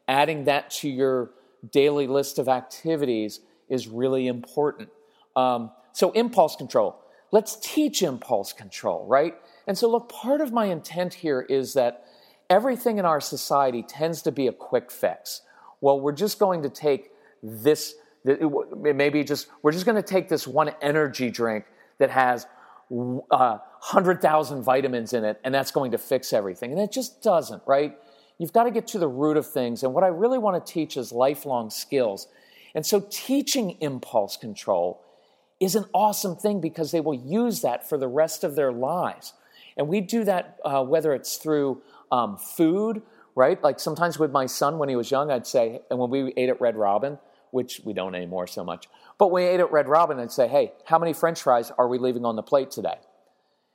adding 0.08 0.44
that 0.44 0.70
to 0.82 0.90
your 0.90 1.32
daily 1.72 2.06
list 2.06 2.38
of 2.38 2.48
activities 2.48 3.40
is 3.68 3.88
really 3.88 4.28
important. 4.28 4.90
Um, 5.36 5.72
so, 5.92 6.12
impulse 6.12 6.56
control. 6.56 7.00
Let's 7.32 7.56
teach 7.56 8.04
impulse 8.04 8.54
control, 8.54 9.08
right? 9.08 9.34
And 9.66 9.76
so, 9.76 9.90
look, 9.90 10.10
part 10.10 10.40
of 10.40 10.54
my 10.54 10.66
intent 10.66 11.16
here 11.16 11.42
is 11.42 11.74
that 11.74 12.04
everything 12.50 12.98
in 12.98 13.06
our 13.06 13.22
society 13.22 13.84
tends 13.84 14.22
to 14.24 14.32
be 14.32 14.48
a 14.48 14.52
quick 14.52 14.92
fix. 14.92 15.42
Well, 15.82 16.00
we're 16.00 16.14
just 16.14 16.40
going 16.40 16.64
to 16.64 16.70
take 16.70 17.12
this, 17.44 17.96
maybe 18.24 19.24
just, 19.24 19.48
we're 19.62 19.72
just 19.72 19.86
going 19.86 19.96
to 19.96 20.08
take 20.08 20.30
this 20.30 20.48
one 20.48 20.72
energy 20.82 21.30
drink 21.30 21.66
that 22.00 22.10
has 22.10 22.46
uh, 22.90 23.58
100,000 23.60 24.64
vitamins 24.64 25.14
in 25.14 25.24
it, 25.24 25.40
and 25.44 25.54
that's 25.54 25.72
going 25.72 25.92
to 25.92 25.98
fix 25.98 26.34
everything. 26.34 26.72
And 26.72 26.80
it 26.80 26.92
just 26.92 27.22
doesn't, 27.22 27.62
right? 27.66 27.98
You've 28.38 28.54
got 28.54 28.64
to 28.64 28.72
get 28.72 28.88
to 28.88 29.00
the 29.00 29.08
root 29.08 29.38
of 29.38 29.46
things. 29.50 29.84
And 29.84 29.94
what 29.94 30.04
I 30.04 30.08
really 30.08 30.38
want 30.38 30.64
to 30.64 30.74
teach 30.74 30.98
is 30.98 31.12
lifelong 31.12 31.70
skills. 31.70 32.28
And 32.76 32.86
so 32.86 33.06
teaching 33.10 33.78
impulse 33.82 34.38
control 34.38 35.02
is 35.60 35.76
an 35.76 35.86
awesome 35.94 36.36
thing 36.36 36.62
because 36.62 36.92
they 36.92 37.00
will 37.00 37.16
use 37.16 37.62
that 37.62 37.88
for 37.88 37.98
the 37.98 38.08
rest 38.08 38.44
of 38.44 38.56
their 38.56 38.72
lives. 38.72 39.34
And 39.76 39.88
we 39.88 40.02
do 40.02 40.24
that 40.24 40.58
uh, 40.64 40.84
whether 40.84 41.14
it's 41.14 41.38
through 41.38 41.82
um, 42.12 42.38
food, 42.38 43.02
right? 43.36 43.62
Like 43.62 43.80
sometimes 43.80 44.20
with 44.20 44.32
my 44.32 44.46
son 44.46 44.78
when 44.78 44.90
he 44.90 44.96
was 44.96 45.12
young, 45.12 45.32
I'd 45.32 45.48
say, 45.48 45.82
and 45.90 46.00
when 46.00 46.10
we 46.10 46.34
ate 46.38 46.50
at 46.50 46.60
Red 46.60 46.76
Robin, 46.76 47.18
which 47.52 47.82
we 47.86 47.94
don't 47.94 48.16
anymore 48.16 48.48
so 48.48 48.64
much, 48.64 48.88
but 49.18 49.32
we 49.32 49.44
ate 49.44 49.60
at 49.60 49.72
Red 49.72 49.88
Robin, 49.88 50.20
I'd 50.20 50.32
say, 50.32 50.48
hey, 50.48 50.74
how 50.86 51.00
many 51.00 51.14
french 51.14 51.42
fries 51.42 51.72
are 51.78 51.88
we 51.88 51.98
leaving 51.98 52.26
on 52.26 52.36
the 52.36 52.44
plate 52.44 52.72
today? 52.72 52.98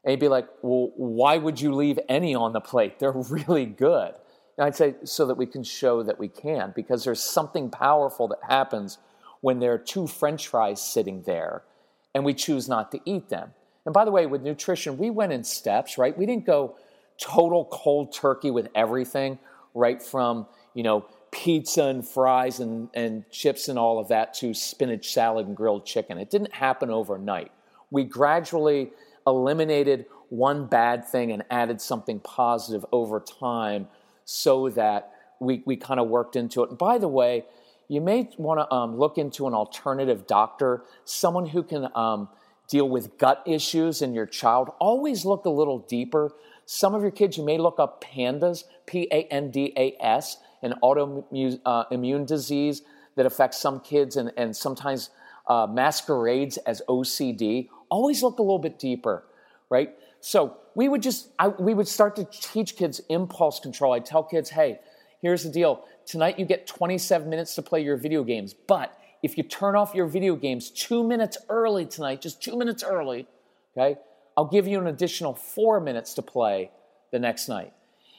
And 0.04 0.10
he'd 0.10 0.20
be 0.20 0.28
like, 0.28 0.48
well, 0.62 0.92
why 0.96 1.38
would 1.38 1.60
you 1.60 1.74
leave 1.74 1.98
any 2.08 2.34
on 2.34 2.52
the 2.52 2.60
plate? 2.60 2.98
They're 2.98 3.12
really 3.30 3.66
good. 3.66 4.14
And 4.58 4.66
I'd 4.66 4.76
say, 4.76 4.94
so 5.04 5.26
that 5.26 5.36
we 5.36 5.46
can 5.46 5.62
show 5.62 6.02
that 6.02 6.18
we 6.18 6.28
can, 6.28 6.72
because 6.74 7.04
there's 7.04 7.22
something 7.22 7.70
powerful 7.70 8.28
that 8.28 8.40
happens 8.48 8.98
when 9.40 9.58
there 9.58 9.72
are 9.72 9.78
two 9.78 10.06
french 10.06 10.48
fries 10.48 10.80
sitting 10.80 11.22
there 11.22 11.62
and 12.14 12.24
we 12.24 12.34
choose 12.34 12.68
not 12.68 12.92
to 12.92 13.00
eat 13.04 13.28
them. 13.28 13.52
And 13.84 13.92
by 13.92 14.04
the 14.04 14.10
way, 14.10 14.26
with 14.26 14.42
nutrition, 14.42 14.98
we 14.98 15.10
went 15.10 15.32
in 15.32 15.42
steps, 15.44 15.98
right? 15.98 16.16
We 16.16 16.26
didn't 16.26 16.46
go 16.46 16.76
total 17.20 17.66
cold 17.70 18.12
turkey 18.12 18.50
with 18.50 18.68
everything, 18.74 19.38
right 19.74 20.02
from, 20.02 20.46
you 20.74 20.82
know, 20.82 21.06
pizza 21.30 21.84
and 21.84 22.06
fries 22.06 22.60
and, 22.60 22.90
and 22.94 23.28
chips 23.30 23.68
and 23.68 23.78
all 23.78 23.98
of 23.98 24.08
that 24.08 24.34
to 24.34 24.52
spinach 24.52 25.12
salad 25.12 25.46
and 25.46 25.56
grilled 25.56 25.86
chicken. 25.86 26.18
It 26.18 26.30
didn't 26.30 26.52
happen 26.52 26.90
overnight. 26.90 27.50
We 27.90 28.04
gradually 28.04 28.90
eliminated 29.26 30.06
one 30.28 30.66
bad 30.66 31.06
thing 31.06 31.32
and 31.32 31.42
added 31.50 31.80
something 31.80 32.20
positive 32.20 32.84
over 32.92 33.20
time 33.20 33.88
so 34.24 34.68
that 34.70 35.12
we, 35.40 35.62
we 35.66 35.76
kind 35.76 36.00
of 36.00 36.08
worked 36.08 36.36
into 36.36 36.62
it. 36.62 36.70
And 36.70 36.78
by 36.78 36.98
the 36.98 37.08
way, 37.08 37.44
you 37.88 38.00
may 38.00 38.30
want 38.38 38.60
to 38.60 38.74
um, 38.74 38.96
look 38.96 39.18
into 39.18 39.46
an 39.46 39.54
alternative 39.54 40.26
doctor, 40.26 40.84
someone 41.04 41.46
who 41.46 41.62
can 41.62 41.88
um, 41.94 42.28
deal 42.68 42.88
with 42.88 43.18
gut 43.18 43.42
issues 43.46 44.00
in 44.00 44.14
your 44.14 44.24
child. 44.24 44.70
Always 44.78 45.24
look 45.26 45.44
a 45.44 45.50
little 45.50 45.80
deeper. 45.80 46.32
Some 46.66 46.94
of 46.94 47.02
your 47.02 47.10
kids, 47.10 47.36
you 47.36 47.44
may 47.44 47.58
look 47.58 47.78
up 47.78 48.00
PANDAS, 48.02 48.64
P 48.86 49.08
A 49.10 49.24
N 49.24 49.50
D 49.50 49.72
A 49.76 49.96
S, 50.00 50.38
an 50.62 50.74
autoimmune 50.82 51.60
uh, 51.64 52.24
disease 52.24 52.82
that 53.16 53.26
affects 53.26 53.60
some 53.60 53.80
kids 53.80 54.16
and, 54.16 54.32
and 54.36 54.56
sometimes 54.56 55.10
uh, 55.46 55.66
masquerades 55.66 56.56
as 56.58 56.82
OCD. 56.88 57.68
Always 57.90 58.22
look 58.22 58.38
a 58.38 58.42
little 58.42 58.58
bit 58.58 58.78
deeper, 58.78 59.24
right? 59.68 59.90
So 60.20 60.56
we 60.74 60.88
would 60.88 61.02
just, 61.02 61.28
I, 61.38 61.48
we 61.48 61.74
would 61.74 61.88
start 61.88 62.16
to 62.16 62.24
teach 62.24 62.76
kids 62.76 63.00
impulse 63.08 63.60
control. 63.60 63.92
I 63.92 63.98
tell 63.98 64.22
kids, 64.22 64.50
hey, 64.50 64.80
here's 65.20 65.42
the 65.42 65.50
deal. 65.50 65.84
Tonight 66.06 66.38
you 66.38 66.46
get 66.46 66.66
27 66.66 67.28
minutes 67.28 67.54
to 67.56 67.62
play 67.62 67.82
your 67.82 67.96
video 67.96 68.24
games, 68.24 68.54
but 68.54 68.96
if 69.22 69.36
you 69.36 69.44
turn 69.44 69.76
off 69.76 69.94
your 69.94 70.06
video 70.06 70.34
games 70.34 70.70
two 70.70 71.04
minutes 71.04 71.36
early 71.48 71.86
tonight, 71.86 72.20
just 72.20 72.42
two 72.42 72.56
minutes 72.56 72.82
early, 72.82 73.26
okay, 73.76 73.98
I'll 74.36 74.46
give 74.46 74.66
you 74.66 74.80
an 74.80 74.86
additional 74.86 75.34
four 75.34 75.80
minutes 75.80 76.14
to 76.14 76.22
play 76.22 76.70
the 77.10 77.18
next 77.18 77.48
night. 77.48 77.72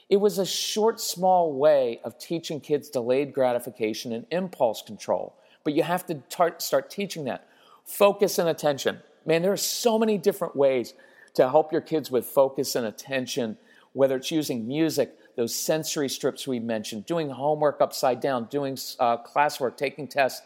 It 0.08 0.18
was 0.18 0.38
a 0.38 0.46
short, 0.46 1.00
small 1.00 1.52
way 1.52 2.00
of 2.04 2.18
teaching 2.18 2.60
kids 2.60 2.88
delayed 2.88 3.32
gratification 3.32 4.12
and 4.12 4.26
impulse 4.30 4.82
control. 4.82 5.34
But 5.64 5.72
you 5.74 5.82
have 5.82 6.06
to 6.06 6.16
tar- 6.28 6.56
start 6.58 6.90
teaching 6.90 7.24
that. 7.24 7.48
Focus 7.84 8.38
and 8.38 8.48
attention. 8.48 9.00
Man, 9.26 9.42
there 9.42 9.52
are 9.52 9.56
so 9.56 9.98
many 9.98 10.18
different 10.18 10.54
ways 10.54 10.94
to 11.34 11.48
help 11.48 11.72
your 11.72 11.80
kids 11.80 12.10
with 12.10 12.26
focus 12.26 12.76
and 12.76 12.86
attention, 12.86 13.56
whether 13.92 14.16
it's 14.16 14.30
using 14.30 14.68
music, 14.68 15.16
those 15.36 15.54
sensory 15.54 16.08
strips 16.08 16.46
we 16.46 16.60
mentioned, 16.60 17.06
doing 17.06 17.30
homework 17.30 17.80
upside 17.80 18.20
down, 18.20 18.44
doing 18.46 18.78
uh, 19.00 19.16
classwork, 19.18 19.76
taking 19.76 20.06
tests 20.06 20.42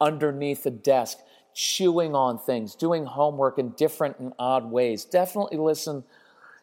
underneath 0.00 0.62
the 0.62 0.70
desk, 0.70 1.18
chewing 1.60 2.14
on 2.14 2.38
things, 2.38 2.74
doing 2.74 3.04
homework 3.04 3.58
in 3.58 3.70
different 3.70 4.18
and 4.18 4.32
odd 4.38 4.70
ways. 4.70 5.04
Definitely 5.04 5.58
listen 5.58 6.04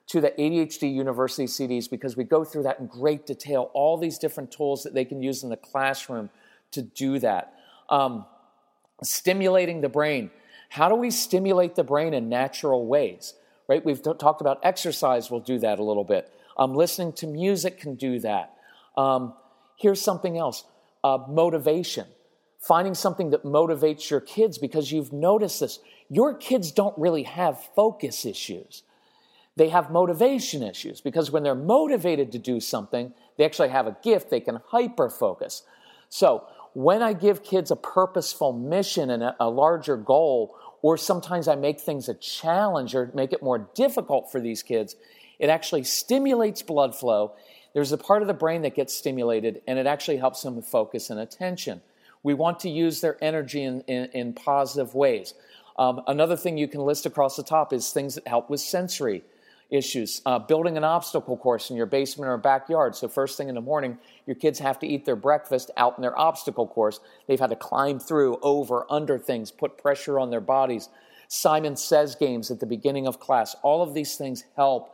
to 0.07 0.21
the 0.21 0.31
ADHD 0.31 0.93
University 0.93 1.45
CDs 1.45 1.89
because 1.89 2.15
we 2.15 2.23
go 2.23 2.43
through 2.43 2.63
that 2.63 2.79
in 2.79 2.87
great 2.87 3.25
detail, 3.25 3.69
all 3.73 3.97
these 3.97 4.17
different 4.17 4.51
tools 4.51 4.83
that 4.83 4.93
they 4.93 5.05
can 5.05 5.21
use 5.21 5.43
in 5.43 5.49
the 5.49 5.57
classroom 5.57 6.29
to 6.71 6.81
do 6.81 7.19
that. 7.19 7.53
Um, 7.89 8.25
stimulating 9.03 9.81
the 9.81 9.89
brain. 9.89 10.31
How 10.69 10.89
do 10.89 10.95
we 10.95 11.11
stimulate 11.11 11.75
the 11.75 11.83
brain 11.83 12.13
in 12.13 12.29
natural 12.29 12.85
ways? 12.87 13.33
right? 13.67 13.83
We've 13.83 14.01
t- 14.01 14.13
talked 14.17 14.41
about 14.41 14.59
exercise 14.63 15.29
we'll 15.29 15.41
do 15.41 15.59
that 15.59 15.79
a 15.79 15.83
little 15.83 16.03
bit. 16.03 16.31
Um, 16.57 16.73
listening 16.73 17.13
to 17.13 17.27
music 17.27 17.79
can 17.79 17.95
do 17.95 18.19
that. 18.19 18.53
Um, 18.95 19.33
here's 19.77 20.01
something 20.01 20.37
else 20.37 20.63
uh, 21.03 21.19
motivation. 21.27 22.07
Finding 22.67 22.95
something 22.95 23.29
that 23.29 23.45
motivates 23.45 24.09
your 24.09 24.19
kids 24.19 24.57
because 24.57 24.91
you've 24.91 25.13
noticed 25.13 25.61
this. 25.61 25.79
Your 26.09 26.33
kids 26.33 26.69
don't 26.69 26.97
really 26.97 27.23
have 27.23 27.63
focus 27.73 28.25
issues. 28.25 28.83
They 29.55 29.69
have 29.69 29.89
motivation 29.89 30.63
issues 30.63 30.99
because 30.99 31.31
when 31.31 31.43
they're 31.43 31.55
motivated 31.55 32.29
to 32.33 32.39
do 32.39 32.59
something, 32.59 33.13
they 33.37 33.45
actually 33.45 33.69
have 33.69 33.87
a 33.87 33.95
gift, 34.03 34.29
they 34.29 34.41
can 34.41 34.59
hyper 34.67 35.09
focus. 35.09 35.63
So, 36.09 36.45
when 36.73 37.01
I 37.01 37.13
give 37.13 37.41
kids 37.41 37.71
a 37.71 37.77
purposeful 37.77 38.51
mission 38.51 39.11
and 39.11 39.23
a, 39.23 39.35
a 39.39 39.49
larger 39.49 39.95
goal 39.95 40.53
or 40.81 40.97
sometimes 40.97 41.47
I 41.47 41.55
make 41.55 41.79
things 41.79 42.09
a 42.09 42.15
challenge 42.15 42.93
or 42.93 43.11
make 43.13 43.31
it 43.31 43.41
more 43.41 43.69
difficult 43.75 44.29
for 44.29 44.41
these 44.41 44.61
kids, 44.61 44.97
it 45.39 45.49
actually 45.49 45.85
stimulates 45.85 46.61
blood 46.63 46.93
flow. 46.93 47.31
There's 47.73 47.93
a 47.93 47.97
part 47.97 48.23
of 48.23 48.27
the 48.27 48.33
brain 48.33 48.61
that 48.63 48.75
gets 48.75 48.93
stimulated, 48.93 49.61
and 49.65 49.79
it 49.79 49.87
actually 49.87 50.17
helps 50.17 50.41
them 50.41 50.57
with 50.57 50.65
focus 50.65 51.09
and 51.09 51.17
attention. 51.17 51.81
We 52.27 52.33
want 52.33 52.59
to 52.59 52.69
use 52.69 52.99
their 52.99 53.17
energy 53.23 53.63
in, 53.63 53.79
in, 53.87 54.09
in 54.11 54.33
positive 54.33 54.93
ways. 54.93 55.33
Um, 55.79 56.01
another 56.07 56.35
thing 56.35 56.57
you 56.57 56.67
can 56.67 56.81
list 56.81 57.05
across 57.05 57.37
the 57.37 57.43
top 57.43 57.71
is 57.71 57.91
things 57.91 58.15
that 58.15 58.27
help 58.27 58.49
with 58.49 58.59
sensory 58.59 59.23
issues. 59.69 60.21
Uh, 60.25 60.37
building 60.37 60.75
an 60.75 60.83
obstacle 60.83 61.37
course 61.37 61.69
in 61.69 61.77
your 61.77 61.85
basement 61.85 62.27
or 62.27 62.37
backyard. 62.37 62.97
So, 62.97 63.07
first 63.07 63.37
thing 63.37 63.47
in 63.47 63.55
the 63.55 63.61
morning, 63.61 63.97
your 64.25 64.35
kids 64.35 64.59
have 64.59 64.77
to 64.79 64.85
eat 64.85 65.05
their 65.05 65.15
breakfast 65.15 65.71
out 65.77 65.97
in 65.97 66.01
their 66.01 66.19
obstacle 66.19 66.67
course. 66.67 66.99
They've 67.27 67.39
had 67.39 67.49
to 67.51 67.55
climb 67.55 67.97
through, 67.97 68.39
over, 68.41 68.85
under 68.89 69.17
things, 69.17 69.49
put 69.49 69.77
pressure 69.77 70.19
on 70.19 70.29
their 70.29 70.41
bodies. 70.41 70.89
Simon 71.29 71.77
Says 71.77 72.13
games 72.15 72.51
at 72.51 72.59
the 72.59 72.65
beginning 72.65 73.07
of 73.07 73.21
class. 73.21 73.55
All 73.63 73.81
of 73.81 73.93
these 73.93 74.17
things 74.17 74.43
help 74.57 74.93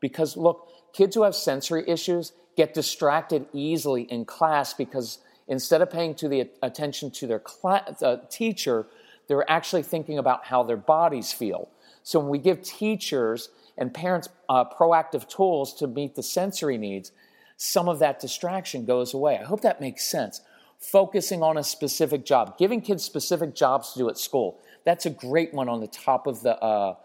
because, 0.00 0.36
look, 0.36 0.68
kids 0.92 1.14
who 1.14 1.22
have 1.22 1.36
sensory 1.36 1.84
issues 1.86 2.32
get 2.56 2.74
distracted 2.74 3.46
easily 3.52 4.02
in 4.02 4.24
class 4.24 4.74
because 4.74 5.18
instead 5.48 5.82
of 5.82 5.90
paying 5.90 6.14
to 6.16 6.28
the 6.28 6.48
attention 6.62 7.10
to 7.10 7.26
their 7.26 7.42
uh, 7.64 8.16
teacher, 8.30 8.86
they're 9.28 9.50
actually 9.50 9.82
thinking 9.82 10.18
about 10.18 10.44
how 10.44 10.62
their 10.62 10.76
bodies 10.76 11.32
feel. 11.32 11.68
So 12.02 12.18
when 12.18 12.28
we 12.28 12.38
give 12.38 12.62
teachers 12.62 13.50
and 13.78 13.92
parents 13.92 14.28
uh, 14.48 14.64
proactive 14.64 15.28
tools 15.28 15.74
to 15.74 15.86
meet 15.86 16.14
the 16.14 16.22
sensory 16.22 16.78
needs, 16.78 17.12
some 17.56 17.88
of 17.88 18.00
that 18.00 18.20
distraction 18.20 18.84
goes 18.84 19.14
away. 19.14 19.38
I 19.38 19.44
hope 19.44 19.60
that 19.62 19.80
makes 19.80 20.04
sense. 20.04 20.40
Focusing 20.78 21.42
on 21.42 21.56
a 21.56 21.62
specific 21.62 22.24
job, 22.24 22.58
giving 22.58 22.80
kids 22.80 23.04
specific 23.04 23.54
jobs 23.54 23.92
to 23.92 24.00
do 24.00 24.08
at 24.08 24.18
school. 24.18 24.60
That's 24.84 25.06
a 25.06 25.10
great 25.10 25.54
one 25.54 25.68
on 25.68 25.80
the 25.80 25.86
top 25.86 26.26
of 26.26 26.42
the 26.42 26.60
uh, 26.60 26.96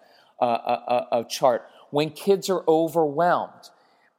uh, 0.41 0.43
uh, 0.43 1.05
uh 1.11 1.23
chart. 1.25 1.69
When 1.91 2.09
kids 2.09 2.49
are 2.49 2.63
overwhelmed, 2.67 3.69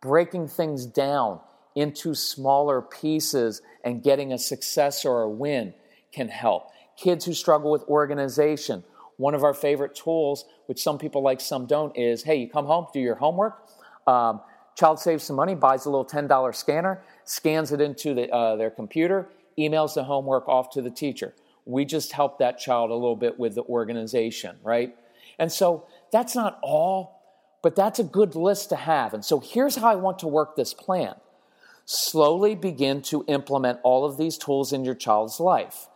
breaking 0.00 0.48
things 0.48 0.87
down 0.87 1.40
into 1.79 2.12
smaller 2.12 2.83
pieces 2.83 3.62
and 3.85 4.03
getting 4.03 4.33
a 4.33 4.38
success 4.38 5.05
or 5.05 5.23
a 5.23 5.31
win 5.31 5.73
can 6.11 6.29
help. 6.29 6.71
Kids 6.97 7.25
who 7.25 7.33
struggle 7.33 7.71
with 7.71 7.85
organization, 7.85 8.83
one 9.17 9.33
of 9.33 9.45
our 9.45 9.55
favorite 9.55 9.95
tools, 9.95 10.45
which 10.67 10.83
some 10.83 10.99
people 10.99 11.23
like, 11.23 11.41
some 11.41 11.67
don't, 11.67 11.97
is 11.97 12.25
hey, 12.25 12.35
you 12.35 12.49
come 12.49 12.67
home, 12.67 12.88
do 12.93 12.99
your 12.99 13.14
homework. 13.14 13.64
Um, 14.09 14.41
child 14.75 14.99
saves 14.99 15.23
some 15.23 15.37
money, 15.37 15.55
buys 15.55 15.87
a 15.87 15.91
little 15.91 16.05
$10 16.05 16.55
scanner, 16.57 17.01
scans 17.25 17.71
it 17.71 17.81
into 17.81 18.12
the, 18.12 18.29
uh, 18.29 18.57
their 18.57 18.71
computer, 18.71 19.29
emails 19.57 19.95
the 19.95 20.03
homework 20.03 20.49
off 20.49 20.71
to 20.71 20.83
the 20.83 20.91
teacher. 20.91 21.33
We 21.64 21.85
just 21.85 22.11
help 22.11 22.41
that 22.41 22.59
child 22.59 22.91
a 22.91 22.95
little 22.95 23.14
bit 23.14 23.38
with 23.38 23.55
the 23.55 23.62
organization, 23.62 24.57
right? 24.64 24.97
And 25.38 25.53
so 25.53 25.87
that's 26.11 26.35
not 26.35 26.59
all, 26.61 27.23
but 27.62 27.77
that's 27.77 28.01
a 28.01 28.05
good 28.05 28.35
list 28.35 28.71
to 28.71 28.77
have. 28.77 29.14
And 29.14 29.25
so 29.25 29.38
here's 29.38 29.77
how 29.77 29.88
I 29.88 29.95
want 29.95 30.19
to 30.21 30.27
work 30.27 30.57
this 30.57 30.75
plan 30.75 31.14
slowly 31.90 32.55
begin 32.55 33.01
to 33.01 33.24
implement 33.29 33.81
all 33.83 34.05
of 34.05 34.18
these 34.18 34.37
tools 34.37 34.74
in 34.74 34.85
your 34.85 34.94
child's 34.94 35.40
life. 35.40 35.88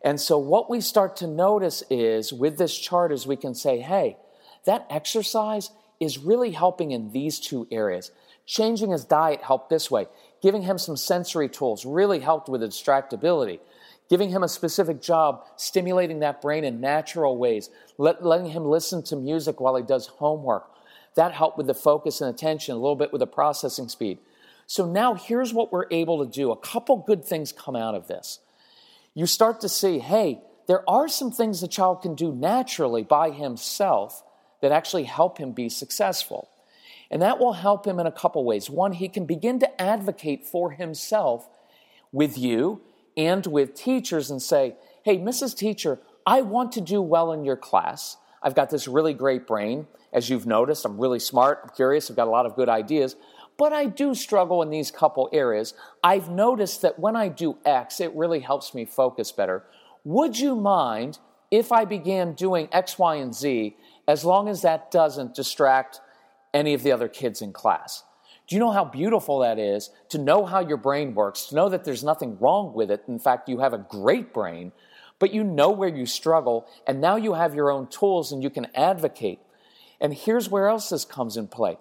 And 0.00 0.20
so, 0.20 0.38
what 0.38 0.70
we 0.70 0.80
start 0.80 1.16
to 1.16 1.26
notice 1.26 1.82
is 1.90 2.32
with 2.32 2.56
this 2.56 2.78
chart, 2.78 3.10
is 3.10 3.26
we 3.26 3.36
can 3.36 3.56
say, 3.56 3.80
hey, 3.80 4.16
that 4.64 4.86
exercise 4.88 5.70
is 5.98 6.18
really 6.18 6.52
helping 6.52 6.92
in 6.92 7.10
these 7.10 7.40
two 7.40 7.66
areas. 7.72 8.12
Changing 8.46 8.92
his 8.92 9.04
diet 9.04 9.42
helped 9.42 9.70
this 9.70 9.90
way. 9.90 10.06
Giving 10.40 10.62
him 10.62 10.78
some 10.78 10.96
sensory 10.96 11.48
tools 11.48 11.84
really 11.84 12.20
helped 12.20 12.48
with 12.48 12.62
distractibility. 12.62 13.58
Giving 14.08 14.30
him 14.30 14.44
a 14.44 14.48
specific 14.48 15.02
job, 15.02 15.44
stimulating 15.56 16.20
that 16.20 16.40
brain 16.40 16.62
in 16.62 16.80
natural 16.80 17.36
ways, 17.36 17.70
let, 17.98 18.24
letting 18.24 18.50
him 18.50 18.64
listen 18.64 19.02
to 19.04 19.16
music 19.16 19.60
while 19.60 19.74
he 19.74 19.82
does 19.82 20.06
homework. 20.06 20.70
That 21.16 21.32
helped 21.32 21.58
with 21.58 21.66
the 21.66 21.74
focus 21.74 22.20
and 22.20 22.32
attention, 22.32 22.76
a 22.76 22.78
little 22.78 22.94
bit 22.94 23.12
with 23.12 23.18
the 23.18 23.26
processing 23.26 23.88
speed. 23.88 24.18
So 24.70 24.86
now 24.86 25.14
here's 25.14 25.52
what 25.52 25.72
we're 25.72 25.88
able 25.90 26.24
to 26.24 26.30
do. 26.30 26.52
A 26.52 26.56
couple 26.56 26.98
good 27.04 27.24
things 27.24 27.50
come 27.50 27.74
out 27.74 27.96
of 27.96 28.06
this 28.06 28.38
you 29.14 29.26
start 29.26 29.60
to 29.62 29.68
see 29.68 29.98
hey, 29.98 30.42
there 30.68 30.88
are 30.88 31.08
some 31.08 31.32
things 31.32 31.60
the 31.60 31.66
child 31.66 32.02
can 32.02 32.14
do 32.14 32.32
naturally 32.32 33.02
by 33.02 33.30
himself 33.30 34.22
that 34.62 34.70
actually 34.70 35.02
help 35.02 35.38
him 35.38 35.50
be 35.50 35.68
successful. 35.68 36.48
And 37.10 37.20
that 37.20 37.40
will 37.40 37.54
help 37.54 37.84
him 37.84 37.98
in 37.98 38.06
a 38.06 38.12
couple 38.12 38.44
ways. 38.44 38.70
One, 38.70 38.92
he 38.92 39.08
can 39.08 39.26
begin 39.26 39.58
to 39.58 39.82
advocate 39.82 40.46
for 40.46 40.70
himself 40.70 41.48
with 42.12 42.38
you 42.38 42.80
and 43.16 43.44
with 43.46 43.74
teachers 43.74 44.30
and 44.30 44.40
say, 44.40 44.76
hey, 45.02 45.18
Mrs. 45.18 45.56
Teacher, 45.56 45.98
I 46.24 46.42
want 46.42 46.70
to 46.72 46.80
do 46.80 47.02
well 47.02 47.32
in 47.32 47.44
your 47.44 47.56
class. 47.56 48.18
I've 48.40 48.54
got 48.54 48.70
this 48.70 48.86
really 48.86 49.14
great 49.14 49.48
brain. 49.48 49.88
As 50.12 50.30
you've 50.30 50.46
noticed, 50.46 50.84
I'm 50.84 51.00
really 51.00 51.18
smart, 51.18 51.58
I'm 51.64 51.70
curious, 51.70 52.08
I've 52.08 52.16
got 52.16 52.28
a 52.28 52.30
lot 52.30 52.46
of 52.46 52.54
good 52.54 52.68
ideas 52.68 53.16
but 53.60 53.74
I 53.74 53.84
do 53.84 54.14
struggle 54.14 54.62
in 54.62 54.70
these 54.70 54.90
couple 54.90 55.28
areas. 55.34 55.74
I've 56.02 56.30
noticed 56.30 56.80
that 56.80 56.98
when 56.98 57.14
I 57.14 57.28
do 57.28 57.58
X, 57.66 58.00
it 58.00 58.10
really 58.14 58.40
helps 58.40 58.72
me 58.72 58.86
focus 58.86 59.32
better. 59.32 59.64
Would 60.02 60.38
you 60.38 60.56
mind 60.56 61.18
if 61.50 61.70
I 61.70 61.84
began 61.84 62.32
doing 62.32 62.70
X, 62.72 62.98
Y, 62.98 63.16
and 63.16 63.34
Z 63.34 63.76
as 64.08 64.24
long 64.24 64.48
as 64.48 64.62
that 64.62 64.90
doesn't 64.90 65.34
distract 65.34 66.00
any 66.54 66.72
of 66.72 66.82
the 66.82 66.90
other 66.90 67.06
kids 67.06 67.42
in 67.42 67.52
class? 67.52 68.02
Do 68.48 68.56
you 68.56 68.60
know 68.60 68.70
how 68.70 68.86
beautiful 68.86 69.40
that 69.40 69.58
is 69.58 69.90
to 70.08 70.16
know 70.16 70.46
how 70.46 70.60
your 70.60 70.78
brain 70.78 71.14
works, 71.14 71.44
to 71.48 71.54
know 71.54 71.68
that 71.68 71.84
there's 71.84 72.02
nothing 72.02 72.38
wrong 72.38 72.72
with 72.72 72.90
it? 72.90 73.04
In 73.08 73.18
fact, 73.18 73.46
you 73.46 73.58
have 73.58 73.74
a 73.74 73.86
great 73.90 74.32
brain, 74.32 74.72
but 75.18 75.34
you 75.34 75.44
know 75.44 75.70
where 75.70 75.94
you 75.94 76.06
struggle, 76.06 76.66
and 76.86 76.98
now 76.98 77.16
you 77.16 77.34
have 77.34 77.54
your 77.54 77.70
own 77.70 77.88
tools 77.88 78.32
and 78.32 78.42
you 78.42 78.48
can 78.48 78.68
advocate. 78.74 79.38
And 80.00 80.14
here's 80.14 80.48
where 80.48 80.68
else 80.68 80.88
this 80.88 81.04
comes 81.04 81.36
in 81.36 81.46
play 81.46 81.76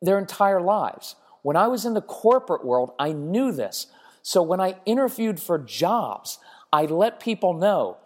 their 0.00 0.18
entire 0.18 0.60
lives. 0.60 1.16
When 1.42 1.56
I 1.56 1.68
was 1.68 1.84
in 1.84 1.94
the 1.94 2.02
corporate 2.02 2.64
world, 2.64 2.92
I 2.98 3.12
knew 3.12 3.52
this. 3.52 3.86
So 4.22 4.42
when 4.42 4.60
I 4.60 4.76
interviewed 4.84 5.40
for 5.40 5.58
jobs, 5.58 6.38
I 6.72 6.84
let 6.84 7.20
people 7.20 7.54
know 7.54 7.96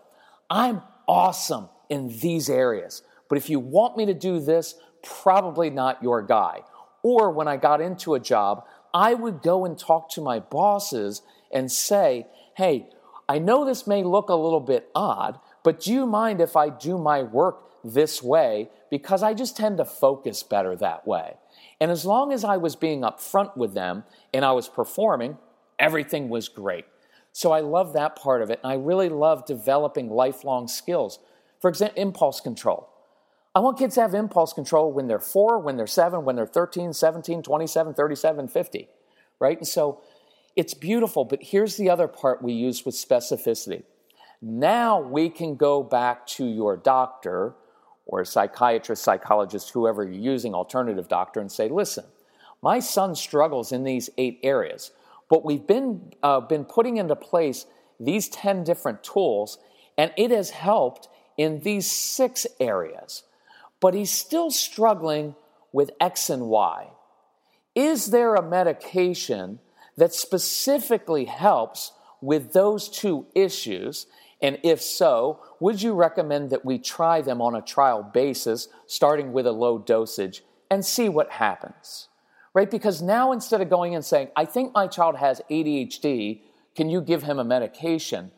I'm 0.49 0.83
awesome 1.09 1.69
in 1.89 2.19
these 2.21 2.49
areas. 2.49 3.03
But 3.29 3.39
if 3.39 3.51
you 3.51 3.59
want 3.59 3.97
me 3.97 4.07
to 4.07 4.15
do 4.15 4.41
this, 4.41 4.77
probably 5.03 5.71
not 5.71 6.03
your 6.03 6.23
guy. 6.23 6.63
Or 7.03 7.31
when 7.31 7.49
I 7.49 7.57
got 7.57 7.81
into 7.81 8.15
a 8.15 8.21
job, 8.21 8.65
I 8.93 9.15
would 9.15 9.43
go 9.43 9.65
and 9.65 9.79
talk 9.79 10.09
to 10.11 10.21
my 10.21 10.39
bosses 10.39 11.23
and 11.53 11.71
say, 11.71 12.27
hey, 12.57 12.89
I 13.29 13.39
know 13.39 13.65
this 13.65 13.87
may 13.87 14.03
look 14.03 14.29
a 14.29 14.35
little 14.35 14.61
bit 14.61 14.89
odd, 14.95 15.39
but 15.63 15.81
do 15.81 15.93
you 15.93 16.07
mind 16.07 16.41
if 16.41 16.57
I 16.57 16.69
do 16.69 16.99
my 16.99 17.23
work 17.23 17.83
this 17.83 18.23
way? 18.23 18.71
Because 18.91 19.23
I 19.23 19.35
just 19.35 19.57
tend 19.57 19.79
to 19.79 19.85
focus 19.85 20.43
better 20.43 20.77
that 20.77 21.07
way. 21.07 21.37
And 21.81 21.91
as 21.91 22.05
long 22.05 22.33
as 22.33 22.45
I 22.45 22.57
was 22.57 22.77
being 22.77 23.03
upfront 23.03 23.57
with 23.57 23.75
them 23.75 24.05
and 24.33 24.45
I 24.45 24.53
was 24.53 24.69
performing, 24.69 25.39
everything 25.79 26.29
was 26.29 26.49
great. 26.49 26.87
So 27.33 27.53
I 27.53 27.61
love 27.61 27.93
that 27.95 28.17
part 28.17 28.43
of 28.43 28.51
it. 28.51 28.61
And 28.63 28.73
I 28.73 28.77
really 28.77 29.09
love 29.09 29.45
developing 29.45 30.09
lifelong 30.09 30.69
skills. 30.69 31.19
For 31.61 31.69
example, 31.69 32.01
impulse 32.01 32.41
control. 32.41 32.89
I 33.55 33.61
want 33.61 33.79
kids 33.79 33.95
to 33.95 34.03
have 34.03 34.15
impulse 34.15 34.53
control 34.53 34.93
when 34.93 35.07
they're 35.07 35.21
four, 35.21 35.59
when 35.59 35.77
they're 35.77 35.87
seven, 35.87 36.25
when 36.25 36.37
they're 36.37 36.47
13, 36.47 36.93
17, 36.93 37.43
27, 37.43 37.95
37, 37.95 38.49
50, 38.49 38.89
right? 39.39 39.59
And 39.59 39.67
so 39.67 40.01
it's 40.57 40.75
beautiful, 40.75 41.25
but 41.25 41.43
here's 41.43 41.77
the 41.77 41.91
other 41.91 42.09
part 42.09 42.43
we 42.43 42.53
use 42.53 42.85
with 42.85 42.95
specificity. 42.95 43.85
Now 44.41 45.01
we 45.01 45.31
can 45.31 45.57
go 45.57 45.83
back 45.83 46.27
to 46.29 46.45
your 46.45 46.77
doctor 46.77 47.55
or 48.07 48.21
a 48.21 48.27
psychiatrist, 48.27 49.03
psychologist, 49.03 49.71
whoever 49.71 50.05
you're 50.05 50.13
using, 50.13 50.55
alternative 50.55 51.09
doctor, 51.09 51.41
and 51.41 51.51
say, 51.51 51.69
listen, 51.69 52.05
my 52.63 52.79
son 52.79 53.15
struggles 53.15 53.73
in 53.73 53.85
these 53.85 54.11
eight 54.19 54.41
areas, 54.43 54.91
but 55.29 55.45
we've 55.45 55.67
been, 55.67 56.13
uh, 56.23 56.41
been 56.41 56.65
putting 56.65 56.97
into 56.97 57.17
place 57.17 57.67
these 57.99 58.29
10 58.29 58.65
different 58.65 59.03
tools, 59.03 59.59
and 59.97 60.13
it 60.17 60.31
has 60.31 60.51
helped 60.51 61.09
in 61.37 61.61
these 61.61 61.91
six 61.91 62.47
areas, 62.61 63.23
but 63.81 63.95
he's 63.95 64.11
still 64.11 64.51
struggling 64.51 65.35
with 65.73 65.91
X 66.01 66.31
and 66.31 66.47
Y. 66.47 66.89
Is 67.75 68.07
there 68.07 68.35
a 68.35 68.49
medication 68.49 69.59
that 69.97 70.15
specifically 70.15 71.25
helps 71.25 71.93
with 72.21 72.53
those 72.53 72.89
two 72.89 73.27
issues? 73.35 74.07
And 74.45 74.59
if 74.63 74.83
so, 74.83 75.41
would 75.59 75.81
you 75.81 75.95
recommend 75.95 76.51
that 76.51 76.67
we 76.67 76.79
try 76.79 77.23
them 77.23 77.41
on 77.41 77.55
a 77.55 77.63
trial 77.63 78.03
basis, 78.03 78.69
starting 78.87 79.33
with 79.33 79.47
a 79.47 79.53
low 79.53 79.79
dosage, 79.79 80.45
and 80.71 80.85
see 80.85 81.09
what 81.09 81.31
happens? 81.31 82.09
Right? 82.53 82.71
Because 82.71 83.01
now 83.01 83.33
instead 83.33 83.63
of 83.63 83.71
going 83.71 83.95
and 83.95 84.05
saying, 84.05 84.29
I 84.37 84.45
think 84.45 84.75
my 84.75 84.87
child 84.87 85.17
has 85.17 85.41
ADHD, 85.51 86.43
can 86.77 86.91
you 86.91 87.01
give 87.01 87.23
him 87.23 87.39
a 87.39 87.45
medication? 87.45 88.33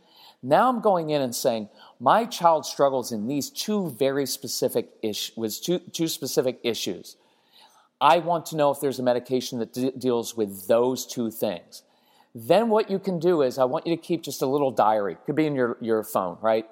Now 0.44 0.68
I'm 0.68 0.80
going 0.80 1.10
in 1.10 1.22
and 1.22 1.34
saying, 1.34 1.70
my 1.98 2.24
child 2.24 2.64
struggles 2.66 3.10
in 3.10 3.26
these 3.26 3.50
two 3.50 3.90
very 3.90 4.26
specific 4.26 4.90
issues, 5.02 5.36
with 5.36 5.60
two, 5.60 5.80
two 5.80 6.06
specific 6.06 6.60
issues. 6.62 7.16
I 8.00 8.18
want 8.18 8.46
to 8.46 8.56
know 8.56 8.70
if 8.70 8.78
there's 8.78 9.00
a 9.00 9.02
medication 9.02 9.58
that 9.58 9.72
d- 9.72 9.90
deals 9.98 10.36
with 10.36 10.68
those 10.68 11.04
two 11.04 11.32
things. 11.32 11.82
Then 12.38 12.68
what 12.68 12.90
you 12.90 12.98
can 12.98 13.18
do 13.18 13.40
is 13.40 13.56
I 13.56 13.64
want 13.64 13.86
you 13.86 13.96
to 13.96 14.02
keep 14.02 14.20
just 14.20 14.42
a 14.42 14.46
little 14.46 14.70
diary. 14.70 15.16
Could 15.24 15.36
be 15.36 15.46
in 15.46 15.54
your, 15.54 15.78
your 15.80 16.04
phone, 16.04 16.36
right? 16.42 16.66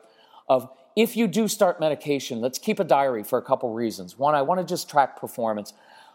Of 0.46 0.68
if 0.94 1.16
you 1.16 1.27
do 1.27 1.48
start 1.48 1.81
medication, 1.81 2.42
let's 2.42 2.59
keep 2.59 2.79
a 2.81 2.85
diary 2.85 3.24
for 3.24 3.38
a 3.38 3.42
couple 3.42 3.72
reasons. 3.72 4.18
One, 4.18 4.35
I 4.35 4.42
want 4.42 4.61
to 4.61 4.66
just 4.66 4.90
track 4.90 5.18
performance. 5.18 5.72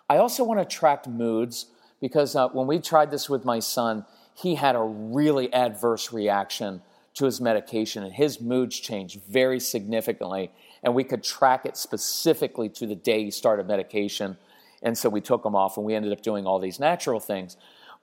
I 0.08 0.18
also 0.18 0.44
want 0.44 0.60
to 0.60 0.66
track 0.66 1.08
moods 1.08 1.66
because 2.00 2.36
uh, 2.36 2.50
when 2.50 2.68
we 2.68 2.78
tried 2.78 3.10
this 3.10 3.28
with 3.28 3.44
my 3.44 3.58
son, 3.58 4.06
he 4.36 4.54
had 4.54 4.76
a 4.76 4.84
really 4.84 5.52
adverse 5.52 6.14
reaction 6.14 6.84
to 7.16 7.26
his 7.26 7.42
medication 7.42 8.04
and 8.04 8.14
his 8.14 8.40
moods 8.40 8.80
changed 8.80 9.20
very 9.28 9.60
significantly. 9.60 10.52
And 10.84 10.94
we 10.94 11.04
could 11.04 11.24
track 11.24 11.66
it 11.66 11.76
specifically 11.76 12.70
to 12.70 12.86
the 12.86 12.96
day 12.96 13.24
he 13.24 13.32
started 13.32 13.66
medication. 13.68 14.38
And 14.84 14.96
so 14.96 15.10
we 15.10 15.22
took 15.22 15.44
him 15.44 15.56
off 15.56 15.76
and 15.76 15.88
we 15.88 15.96
ended 15.96 16.12
up 16.12 16.22
doing 16.22 16.46
all 16.46 16.60
these 16.60 16.80
natural 16.80 17.20
things 17.20 17.58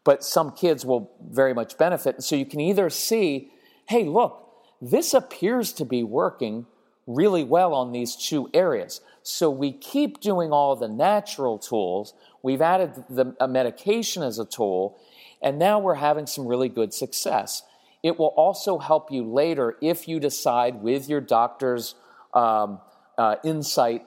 but 0.07 0.23
some 0.23 0.53
kids 0.53 0.87
will 0.87 1.11
very 1.21 1.53
much 1.53 1.77
benefit. 1.77 2.14
And 2.14 2.25
So 2.25 2.37
you 2.37 2.47
can 2.47 2.61
either 2.61 2.88
see, 2.88 3.51
hey, 3.88 4.05
look, 4.05 4.40
this 4.81 5.12
appears 5.12 5.73
to 5.75 5.85
be 5.85 6.05
working 6.05 6.66
really 7.09 7.42
well 7.42 7.75
on 7.75 7.90
these 7.90 8.14
two 8.14 8.49
areas. 8.55 9.01
So 9.25 9.51
we 9.51 9.73
keep 9.73 10.21
doing 10.21 10.53
all 10.53 10.77
the 10.77 10.88
natural 10.88 11.59
tools. 11.59 12.14
We've 12.40 12.62
added 12.62 12.95
the 13.11 13.35
a 13.40 13.49
medication 13.49 14.23
as 14.23 14.38
a 14.38 14.45
tool, 14.45 14.97
and 15.42 15.59
now 15.59 15.81
we're 15.81 15.95
having 15.95 16.27
some 16.27 16.47
really 16.47 16.69
good 16.69 16.95
success. 16.95 17.64
It 18.05 18.16
will 18.16 18.35
also 18.37 18.79
help 18.79 19.11
you 19.11 19.25
later 19.25 19.77
if 19.83 20.07
you 20.07 20.21
decide 20.21 20.83
with 20.83 21.09
your 21.09 21.21
doctor's 21.21 21.97
um, 22.33 22.79
uh, 23.19 23.37
insight 23.42 24.05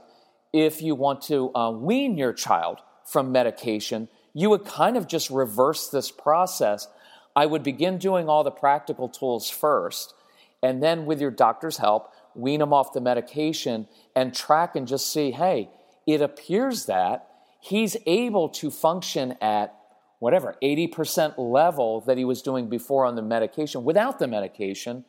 if 0.53 0.81
you 0.81 0.95
want 0.95 1.21
to 1.23 1.53
uh, 1.53 1.71
wean 1.71 2.17
your 2.17 2.31
child 2.31 2.79
from 3.05 3.33
medication 3.33 4.07
you 4.33 4.49
would 4.49 4.65
kind 4.65 4.97
of 4.97 5.07
just 5.07 5.29
reverse 5.29 5.89
this 5.89 6.11
process. 6.11 6.87
I 7.35 7.45
would 7.45 7.63
begin 7.63 7.97
doing 7.97 8.27
all 8.27 8.43
the 8.43 8.51
practical 8.51 9.09
tools 9.09 9.49
first, 9.49 10.13
and 10.61 10.83
then 10.83 11.05
with 11.05 11.21
your 11.21 11.31
doctor's 11.31 11.77
help, 11.77 12.13
wean 12.35 12.59
them 12.59 12.73
off 12.73 12.93
the 12.93 13.01
medication 13.01 13.87
and 14.15 14.33
track 14.33 14.75
and 14.75 14.87
just 14.87 15.11
see 15.11 15.31
hey, 15.31 15.69
it 16.05 16.21
appears 16.21 16.85
that 16.85 17.27
he's 17.59 17.97
able 18.05 18.49
to 18.49 18.71
function 18.71 19.35
at 19.41 19.75
whatever 20.19 20.55
80% 20.61 21.35
level 21.37 22.01
that 22.01 22.17
he 22.17 22.25
was 22.25 22.41
doing 22.41 22.69
before 22.69 23.05
on 23.05 23.15
the 23.15 23.21
medication 23.21 23.83
without 23.83 24.19
the 24.19 24.27
medication. 24.27 25.05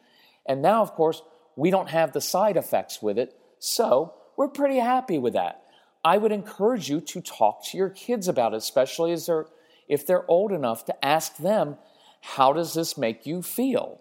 And 0.46 0.62
now, 0.62 0.82
of 0.82 0.92
course, 0.92 1.22
we 1.56 1.70
don't 1.70 1.90
have 1.90 2.12
the 2.12 2.20
side 2.20 2.56
effects 2.56 3.02
with 3.02 3.18
it. 3.18 3.36
So 3.58 4.14
we're 4.36 4.48
pretty 4.48 4.78
happy 4.78 5.18
with 5.18 5.34
that. 5.34 5.64
I 6.04 6.18
would 6.18 6.32
encourage 6.32 6.88
you 6.88 7.00
to 7.00 7.20
talk 7.20 7.64
to 7.66 7.78
your 7.78 7.90
kids 7.90 8.28
about 8.28 8.54
it, 8.54 8.58
especially 8.58 9.12
as 9.12 9.26
they're, 9.26 9.46
if 9.88 10.06
they're 10.06 10.28
old 10.30 10.52
enough 10.52 10.84
to 10.86 11.04
ask 11.04 11.36
them, 11.36 11.76
how 12.22 12.52
does 12.52 12.74
this 12.74 12.96
make 12.96 13.26
you 13.26 13.42
feel? 13.42 14.00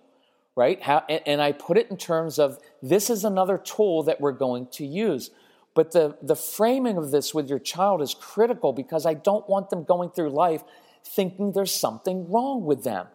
Right? 0.56 0.82
How, 0.82 1.00
and 1.08 1.42
I 1.42 1.52
put 1.52 1.78
it 1.78 1.90
in 1.90 1.98
terms 1.98 2.40
of 2.40 2.60
this 2.82 3.10
is 3.10 3.24
another 3.24 3.58
tool 3.58 4.04
that 4.04 4.20
we're 4.20 4.34
going 4.34 4.68
to 4.74 4.86
use. 4.86 5.32
But 5.74 5.92
the, 5.92 6.18
the 6.22 6.36
framing 6.36 6.98
of 6.98 7.12
this 7.12 7.34
with 7.34 7.50
your 7.50 7.60
child 7.60 8.02
is 8.02 8.14
critical 8.14 8.74
because 8.74 9.06
I 9.06 9.14
don't 9.14 9.48
want 9.48 9.70
them 9.70 9.84
going 9.84 10.10
through 10.10 10.32
life 10.32 10.64
thinking 11.06 11.54
there's 11.54 11.74
something 11.74 12.30
wrong 12.30 12.66
with 12.66 12.84
them. 12.84 13.08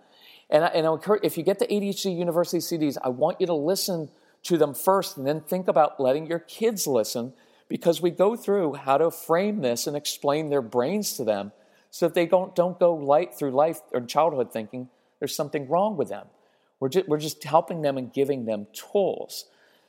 And, 0.48 0.64
I, 0.64 0.68
and 0.68 0.86
I 0.86 0.92
encourage, 0.92 1.24
if 1.24 1.36
you 1.36 1.42
get 1.42 1.58
the 1.58 1.66
ADHD 1.66 2.16
University 2.16 2.58
CDs, 2.58 2.96
I 3.02 3.08
want 3.08 3.40
you 3.40 3.46
to 3.46 3.54
listen 3.54 4.10
to 4.44 4.56
them 4.56 4.74
first 4.74 5.16
and 5.16 5.26
then 5.26 5.40
think 5.40 5.68
about 5.68 6.00
letting 6.00 6.26
your 6.26 6.38
kids 6.38 6.86
listen 6.86 7.32
because 7.68 8.00
we 8.00 8.11
go 8.11 8.37
through 8.37 8.74
how 8.74 8.98
to 8.98 9.11
frame 9.11 9.61
this 9.61 9.87
and 9.87 9.96
explain 9.96 10.50
their 10.50 10.62
brains 10.62 11.16
to 11.16 11.24
them 11.24 11.53
so 11.90 12.07
that 12.07 12.14
they 12.14 12.27
don't, 12.27 12.55
don't 12.55 12.79
go 12.79 12.94
light 12.94 13.35
through 13.35 13.53
life 13.53 13.81
or 13.92 14.00
childhood 14.00 14.53
thinking 14.53 14.88
there's 15.18 15.35
something 15.35 15.68
wrong 15.68 15.96
with 15.96 16.09
them. 16.09 16.27
We're 16.81 16.88
just, 16.88 17.09
we're 17.09 17.18
just 17.18 17.42
helping 17.44 17.83
them 17.83 17.96
and 17.96 18.12
giving 18.12 18.44
them 18.44 18.66
tools. 18.72 19.46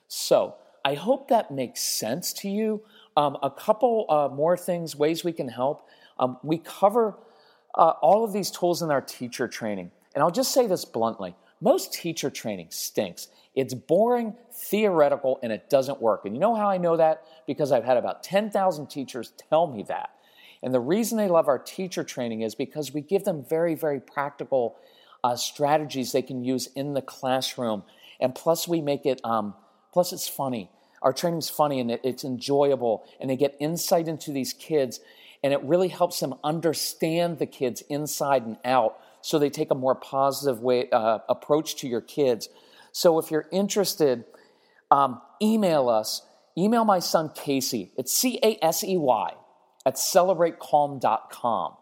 So 0.08 0.56
I 0.84 0.94
hope 0.94 1.30
that 1.30 1.52
makes 1.52 1.82
sense 1.82 2.32
to 2.34 2.50
you. 2.50 2.84
Um, 3.18 3.38
a 3.42 3.50
couple 3.50 4.06
uh, 4.08 4.30
more 4.34 4.56
things, 4.56 4.96
ways 4.96 5.24
we 5.24 5.34
can 5.34 5.48
help. 5.48 5.90
Um, 6.20 6.38
we 6.44 6.60
cover 6.60 7.18
uh, 7.74 7.94
all 8.02 8.24
of 8.24 8.34
these 8.34 8.52
tools 8.52 8.82
in 8.82 8.92
our 8.92 9.02
teacher 9.02 9.48
training. 9.48 9.92
And 10.14 10.24
I'll 10.24 10.32
just 10.32 10.54
say 10.54 10.68
this 10.68 10.86
bluntly 10.86 11.36
most 11.66 11.92
teacher 11.92 12.30
training 12.30 12.68
stinks. 12.70 13.28
It's 13.56 13.74
boring, 13.74 14.36
theoretical, 14.54 15.40
and 15.42 15.52
it 15.52 15.68
doesn't 15.68 16.00
work. 16.00 16.22
And 16.24 16.36
you 16.36 16.40
know 16.40 16.54
how 16.54 16.70
I 16.70 16.78
know 16.78 16.96
that? 16.96 17.24
Because 17.48 17.72
I've 17.72 17.84
had 17.84 17.98
about 17.98 18.22
10,000 18.22 18.88
teachers 18.88 19.34
tell 19.50 19.66
me 19.66 19.82
that. 19.88 20.12
And 20.62 20.72
the 20.72 20.80
reason 20.80 21.18
they 21.18 21.28
love 21.28 21.48
our 21.48 21.58
teacher 21.58 22.04
training 22.04 22.42
is 22.42 22.54
because 22.54 22.94
we 22.94 23.02
give 23.02 23.24
them 23.24 23.44
very, 23.44 23.74
very 23.74 24.00
practical 24.00 24.78
uh, 25.24 25.36
strategies 25.36 26.12
they 26.12 26.22
can 26.22 26.44
use 26.44 26.68
in 26.76 26.94
the 26.94 27.02
classroom. 27.02 27.82
And 28.20 28.36
plus, 28.36 28.68
we 28.68 28.80
make 28.80 29.08
it, 29.08 29.20
um, 29.24 29.56
plus, 29.92 30.14
it's 30.14 30.28
funny. 30.28 30.70
Our 31.02 31.14
training's 31.14 31.50
funny 31.50 31.80
and 31.80 31.90
it, 31.90 32.02
it's 32.04 32.24
enjoyable, 32.24 33.08
and 33.20 33.28
they 33.28 33.38
get 33.38 33.58
insight 33.60 34.08
into 34.08 34.32
these 34.32 34.54
kids, 34.54 35.00
and 35.44 35.52
it 35.52 35.64
really 35.64 35.88
helps 35.88 36.20
them 36.20 36.36
understand 36.44 37.40
the 37.40 37.48
kids 37.48 37.82
inside 37.90 38.44
and 38.44 38.58
out 38.64 39.00
so 39.26 39.40
they 39.40 39.50
take 39.50 39.72
a 39.72 39.76
more 39.76 39.96
positive 39.96 40.60
way, 40.60 40.90
uh, 40.92 41.20
approach 41.28 41.78
to 41.78 41.88
your 41.88 42.02
kids 42.02 42.50
so 42.96 43.20
if 43.20 43.30
you're 43.30 43.50
interested, 43.52 44.24
um, 44.90 45.22
email 45.42 45.90
us. 45.90 46.22
Email 46.58 46.86
my 46.86 47.00
son 47.00 47.30
Casey. 47.36 47.92
It's 47.98 48.14
C 48.14 48.40
A 48.42 48.58
S 48.64 48.86
E 48.86 48.96
Y 48.96 49.34
at 49.86 49.96
celebratecalm.com. 49.96 51.74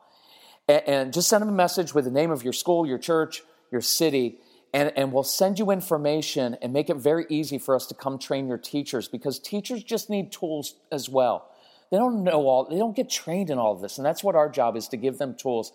And, 0.67 0.83
and 0.87 1.13
just 1.13 1.29
send 1.29 1.43
him 1.43 1.49
a 1.49 1.53
message 1.53 1.93
with 1.93 2.05
the 2.05 2.11
name 2.11 2.31
of 2.31 2.43
your 2.43 2.51
school, 2.51 2.87
your 2.87 2.97
church, 2.97 3.43
your 3.71 3.81
city, 3.81 4.39
and, 4.73 4.91
and 4.95 5.13
we'll 5.13 5.21
send 5.21 5.59
you 5.59 5.69
information 5.69 6.57
and 6.63 6.73
make 6.73 6.89
it 6.89 6.97
very 6.97 7.27
easy 7.29 7.59
for 7.59 7.75
us 7.75 7.85
to 7.85 7.93
come 7.93 8.17
train 8.17 8.47
your 8.47 8.57
teachers 8.57 9.07
because 9.07 9.37
teachers 9.37 9.83
just 9.83 10.09
need 10.09 10.31
tools 10.31 10.73
as 10.91 11.07
well. 11.07 11.47
They 11.91 11.97
don't 11.97 12.23
know 12.23 12.47
all, 12.47 12.67
they 12.67 12.79
don't 12.79 12.95
get 12.95 13.07
trained 13.07 13.51
in 13.51 13.59
all 13.59 13.73
of 13.73 13.81
this. 13.81 13.99
And 13.99 14.05
that's 14.05 14.23
what 14.23 14.33
our 14.33 14.49
job 14.49 14.75
is 14.75 14.87
to 14.87 14.97
give 14.97 15.19
them 15.19 15.35
tools. 15.35 15.73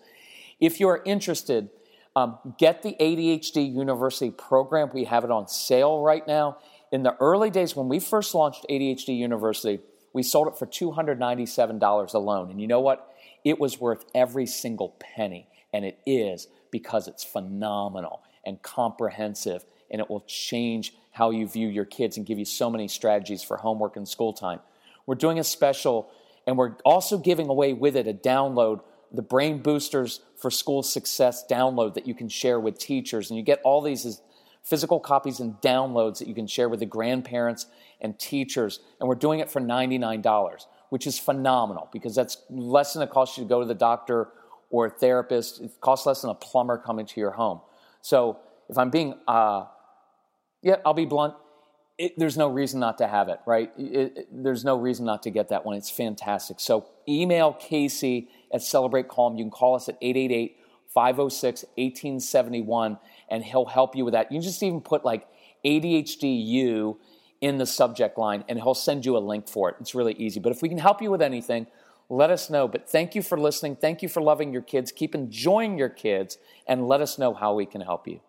If 0.59 0.79
you're 0.79 1.01
interested, 1.05 1.69
um, 2.15 2.37
get 2.57 2.81
the 2.81 2.95
ADHD 2.99 3.73
University 3.73 4.31
program. 4.31 4.89
We 4.93 5.05
have 5.05 5.23
it 5.23 5.31
on 5.31 5.47
sale 5.47 6.01
right 6.01 6.25
now. 6.27 6.57
In 6.91 7.03
the 7.03 7.15
early 7.19 7.49
days, 7.49 7.75
when 7.75 7.87
we 7.87 7.99
first 7.99 8.33
launched 8.33 8.65
ADHD 8.69 9.17
University, 9.17 9.79
we 10.11 10.23
sold 10.23 10.47
it 10.47 10.57
for 10.57 10.65
$297 10.65 12.13
alone. 12.13 12.49
And 12.49 12.59
you 12.59 12.67
know 12.67 12.81
what? 12.81 13.13
It 13.43 13.59
was 13.59 13.79
worth 13.79 14.05
every 14.15 14.47
single 14.47 14.95
penny. 14.99 15.47
And 15.71 15.85
it 15.85 15.99
is 16.05 16.47
because 16.71 17.07
it's 17.07 17.23
phenomenal 17.23 18.21
and 18.45 18.61
comprehensive 18.61 19.63
and 19.91 20.01
it 20.01 20.09
will 20.09 20.23
change 20.27 20.93
how 21.11 21.31
you 21.31 21.47
view 21.47 21.67
your 21.67 21.85
kids 21.85 22.17
and 22.17 22.25
give 22.25 22.39
you 22.39 22.45
so 22.45 22.69
many 22.69 22.87
strategies 22.87 23.43
for 23.43 23.57
homework 23.57 23.95
and 23.95 24.07
school 24.07 24.33
time. 24.33 24.59
We're 25.05 25.15
doing 25.15 25.39
a 25.39 25.43
special 25.43 26.09
and 26.47 26.57
we're 26.57 26.75
also 26.85 27.17
giving 27.17 27.49
away 27.49 27.73
with 27.73 27.95
it 27.95 28.07
a 28.07 28.13
download, 28.13 28.81
the 29.11 29.21
Brain 29.21 29.59
Boosters 29.59 30.21
for 30.37 30.51
School 30.51 30.83
Success 30.83 31.43
download 31.49 31.95
that 31.95 32.07
you 32.07 32.13
can 32.13 32.29
share 32.29 32.59
with 32.59 32.77
teachers. 32.77 33.29
And 33.29 33.37
you 33.37 33.43
get 33.43 33.59
all 33.63 33.81
these 33.81 34.21
physical 34.63 34.99
copies 34.99 35.39
and 35.39 35.55
downloads 35.61 36.19
that 36.19 36.27
you 36.27 36.35
can 36.35 36.47
share 36.47 36.69
with 36.69 36.79
the 36.79 36.85
grandparents 36.85 37.65
and 38.01 38.17
teachers. 38.19 38.79
And 38.99 39.09
we're 39.09 39.15
doing 39.15 39.39
it 39.39 39.49
for 39.49 39.59
$99, 39.59 40.65
which 40.89 41.07
is 41.07 41.17
phenomenal 41.17 41.89
because 41.91 42.15
that's 42.15 42.37
less 42.49 42.93
than 42.93 43.03
it 43.03 43.09
costs 43.09 43.37
you 43.37 43.43
to 43.43 43.49
go 43.49 43.59
to 43.59 43.65
the 43.65 43.73
doctor 43.73 44.29
or 44.69 44.85
a 44.85 44.89
therapist. 44.89 45.61
It 45.61 45.71
costs 45.81 46.05
less 46.05 46.21
than 46.21 46.29
a 46.29 46.35
plumber 46.35 46.77
coming 46.77 47.05
to 47.07 47.19
your 47.19 47.31
home. 47.31 47.61
So 48.01 48.39
if 48.69 48.77
I'm 48.77 48.89
being, 48.89 49.15
uh, 49.27 49.65
yeah, 50.61 50.77
I'll 50.85 50.93
be 50.93 51.05
blunt. 51.05 51.33
It, 51.97 52.17
there's 52.17 52.37
no 52.37 52.47
reason 52.47 52.79
not 52.79 52.99
to 52.99 53.07
have 53.07 53.27
it, 53.27 53.39
right? 53.45 53.71
It, 53.77 54.13
it, 54.15 54.27
there's 54.31 54.63
no 54.63 54.77
reason 54.77 55.05
not 55.05 55.23
to 55.23 55.29
get 55.31 55.49
that 55.49 55.65
one. 55.65 55.75
It's 55.75 55.89
fantastic. 55.89 56.61
So 56.61 56.85
email 57.09 57.51
Casey 57.53 58.29
at 58.53 58.61
Celebrate 58.61 59.07
Calm. 59.07 59.37
You 59.37 59.43
can 59.45 59.51
call 59.51 59.75
us 59.75 59.89
at 59.89 59.97
888 60.01 60.57
506 60.93 61.63
1871 61.75 62.97
and 63.29 63.43
he'll 63.43 63.65
help 63.65 63.95
you 63.95 64.05
with 64.05 64.13
that. 64.13 64.31
You 64.31 64.37
can 64.37 64.43
just 64.43 64.63
even 64.63 64.81
put 64.81 65.05
like 65.05 65.27
ADHD 65.65 66.97
in 67.41 67.57
the 67.57 67.65
subject 67.65 68.17
line 68.17 68.43
and 68.49 68.59
he'll 68.59 68.73
send 68.73 69.05
you 69.05 69.15
a 69.17 69.19
link 69.19 69.47
for 69.47 69.69
it. 69.69 69.75
It's 69.79 69.95
really 69.95 70.13
easy. 70.13 70.39
But 70.39 70.51
if 70.51 70.61
we 70.61 70.69
can 70.69 70.77
help 70.77 71.01
you 71.01 71.11
with 71.11 71.21
anything, 71.21 71.67
let 72.09 72.31
us 72.31 72.49
know. 72.49 72.67
But 72.67 72.89
thank 72.89 73.15
you 73.15 73.21
for 73.21 73.39
listening. 73.39 73.75
Thank 73.75 74.01
you 74.01 74.09
for 74.09 74.21
loving 74.21 74.51
your 74.51 74.63
kids. 74.63 74.91
Keep 74.91 75.13
enjoying 75.13 75.77
your 75.77 75.89
kids 75.89 76.37
and 76.67 76.87
let 76.87 77.01
us 77.01 77.17
know 77.17 77.33
how 77.33 77.53
we 77.53 77.65
can 77.65 77.81
help 77.81 78.07
you. 78.07 78.19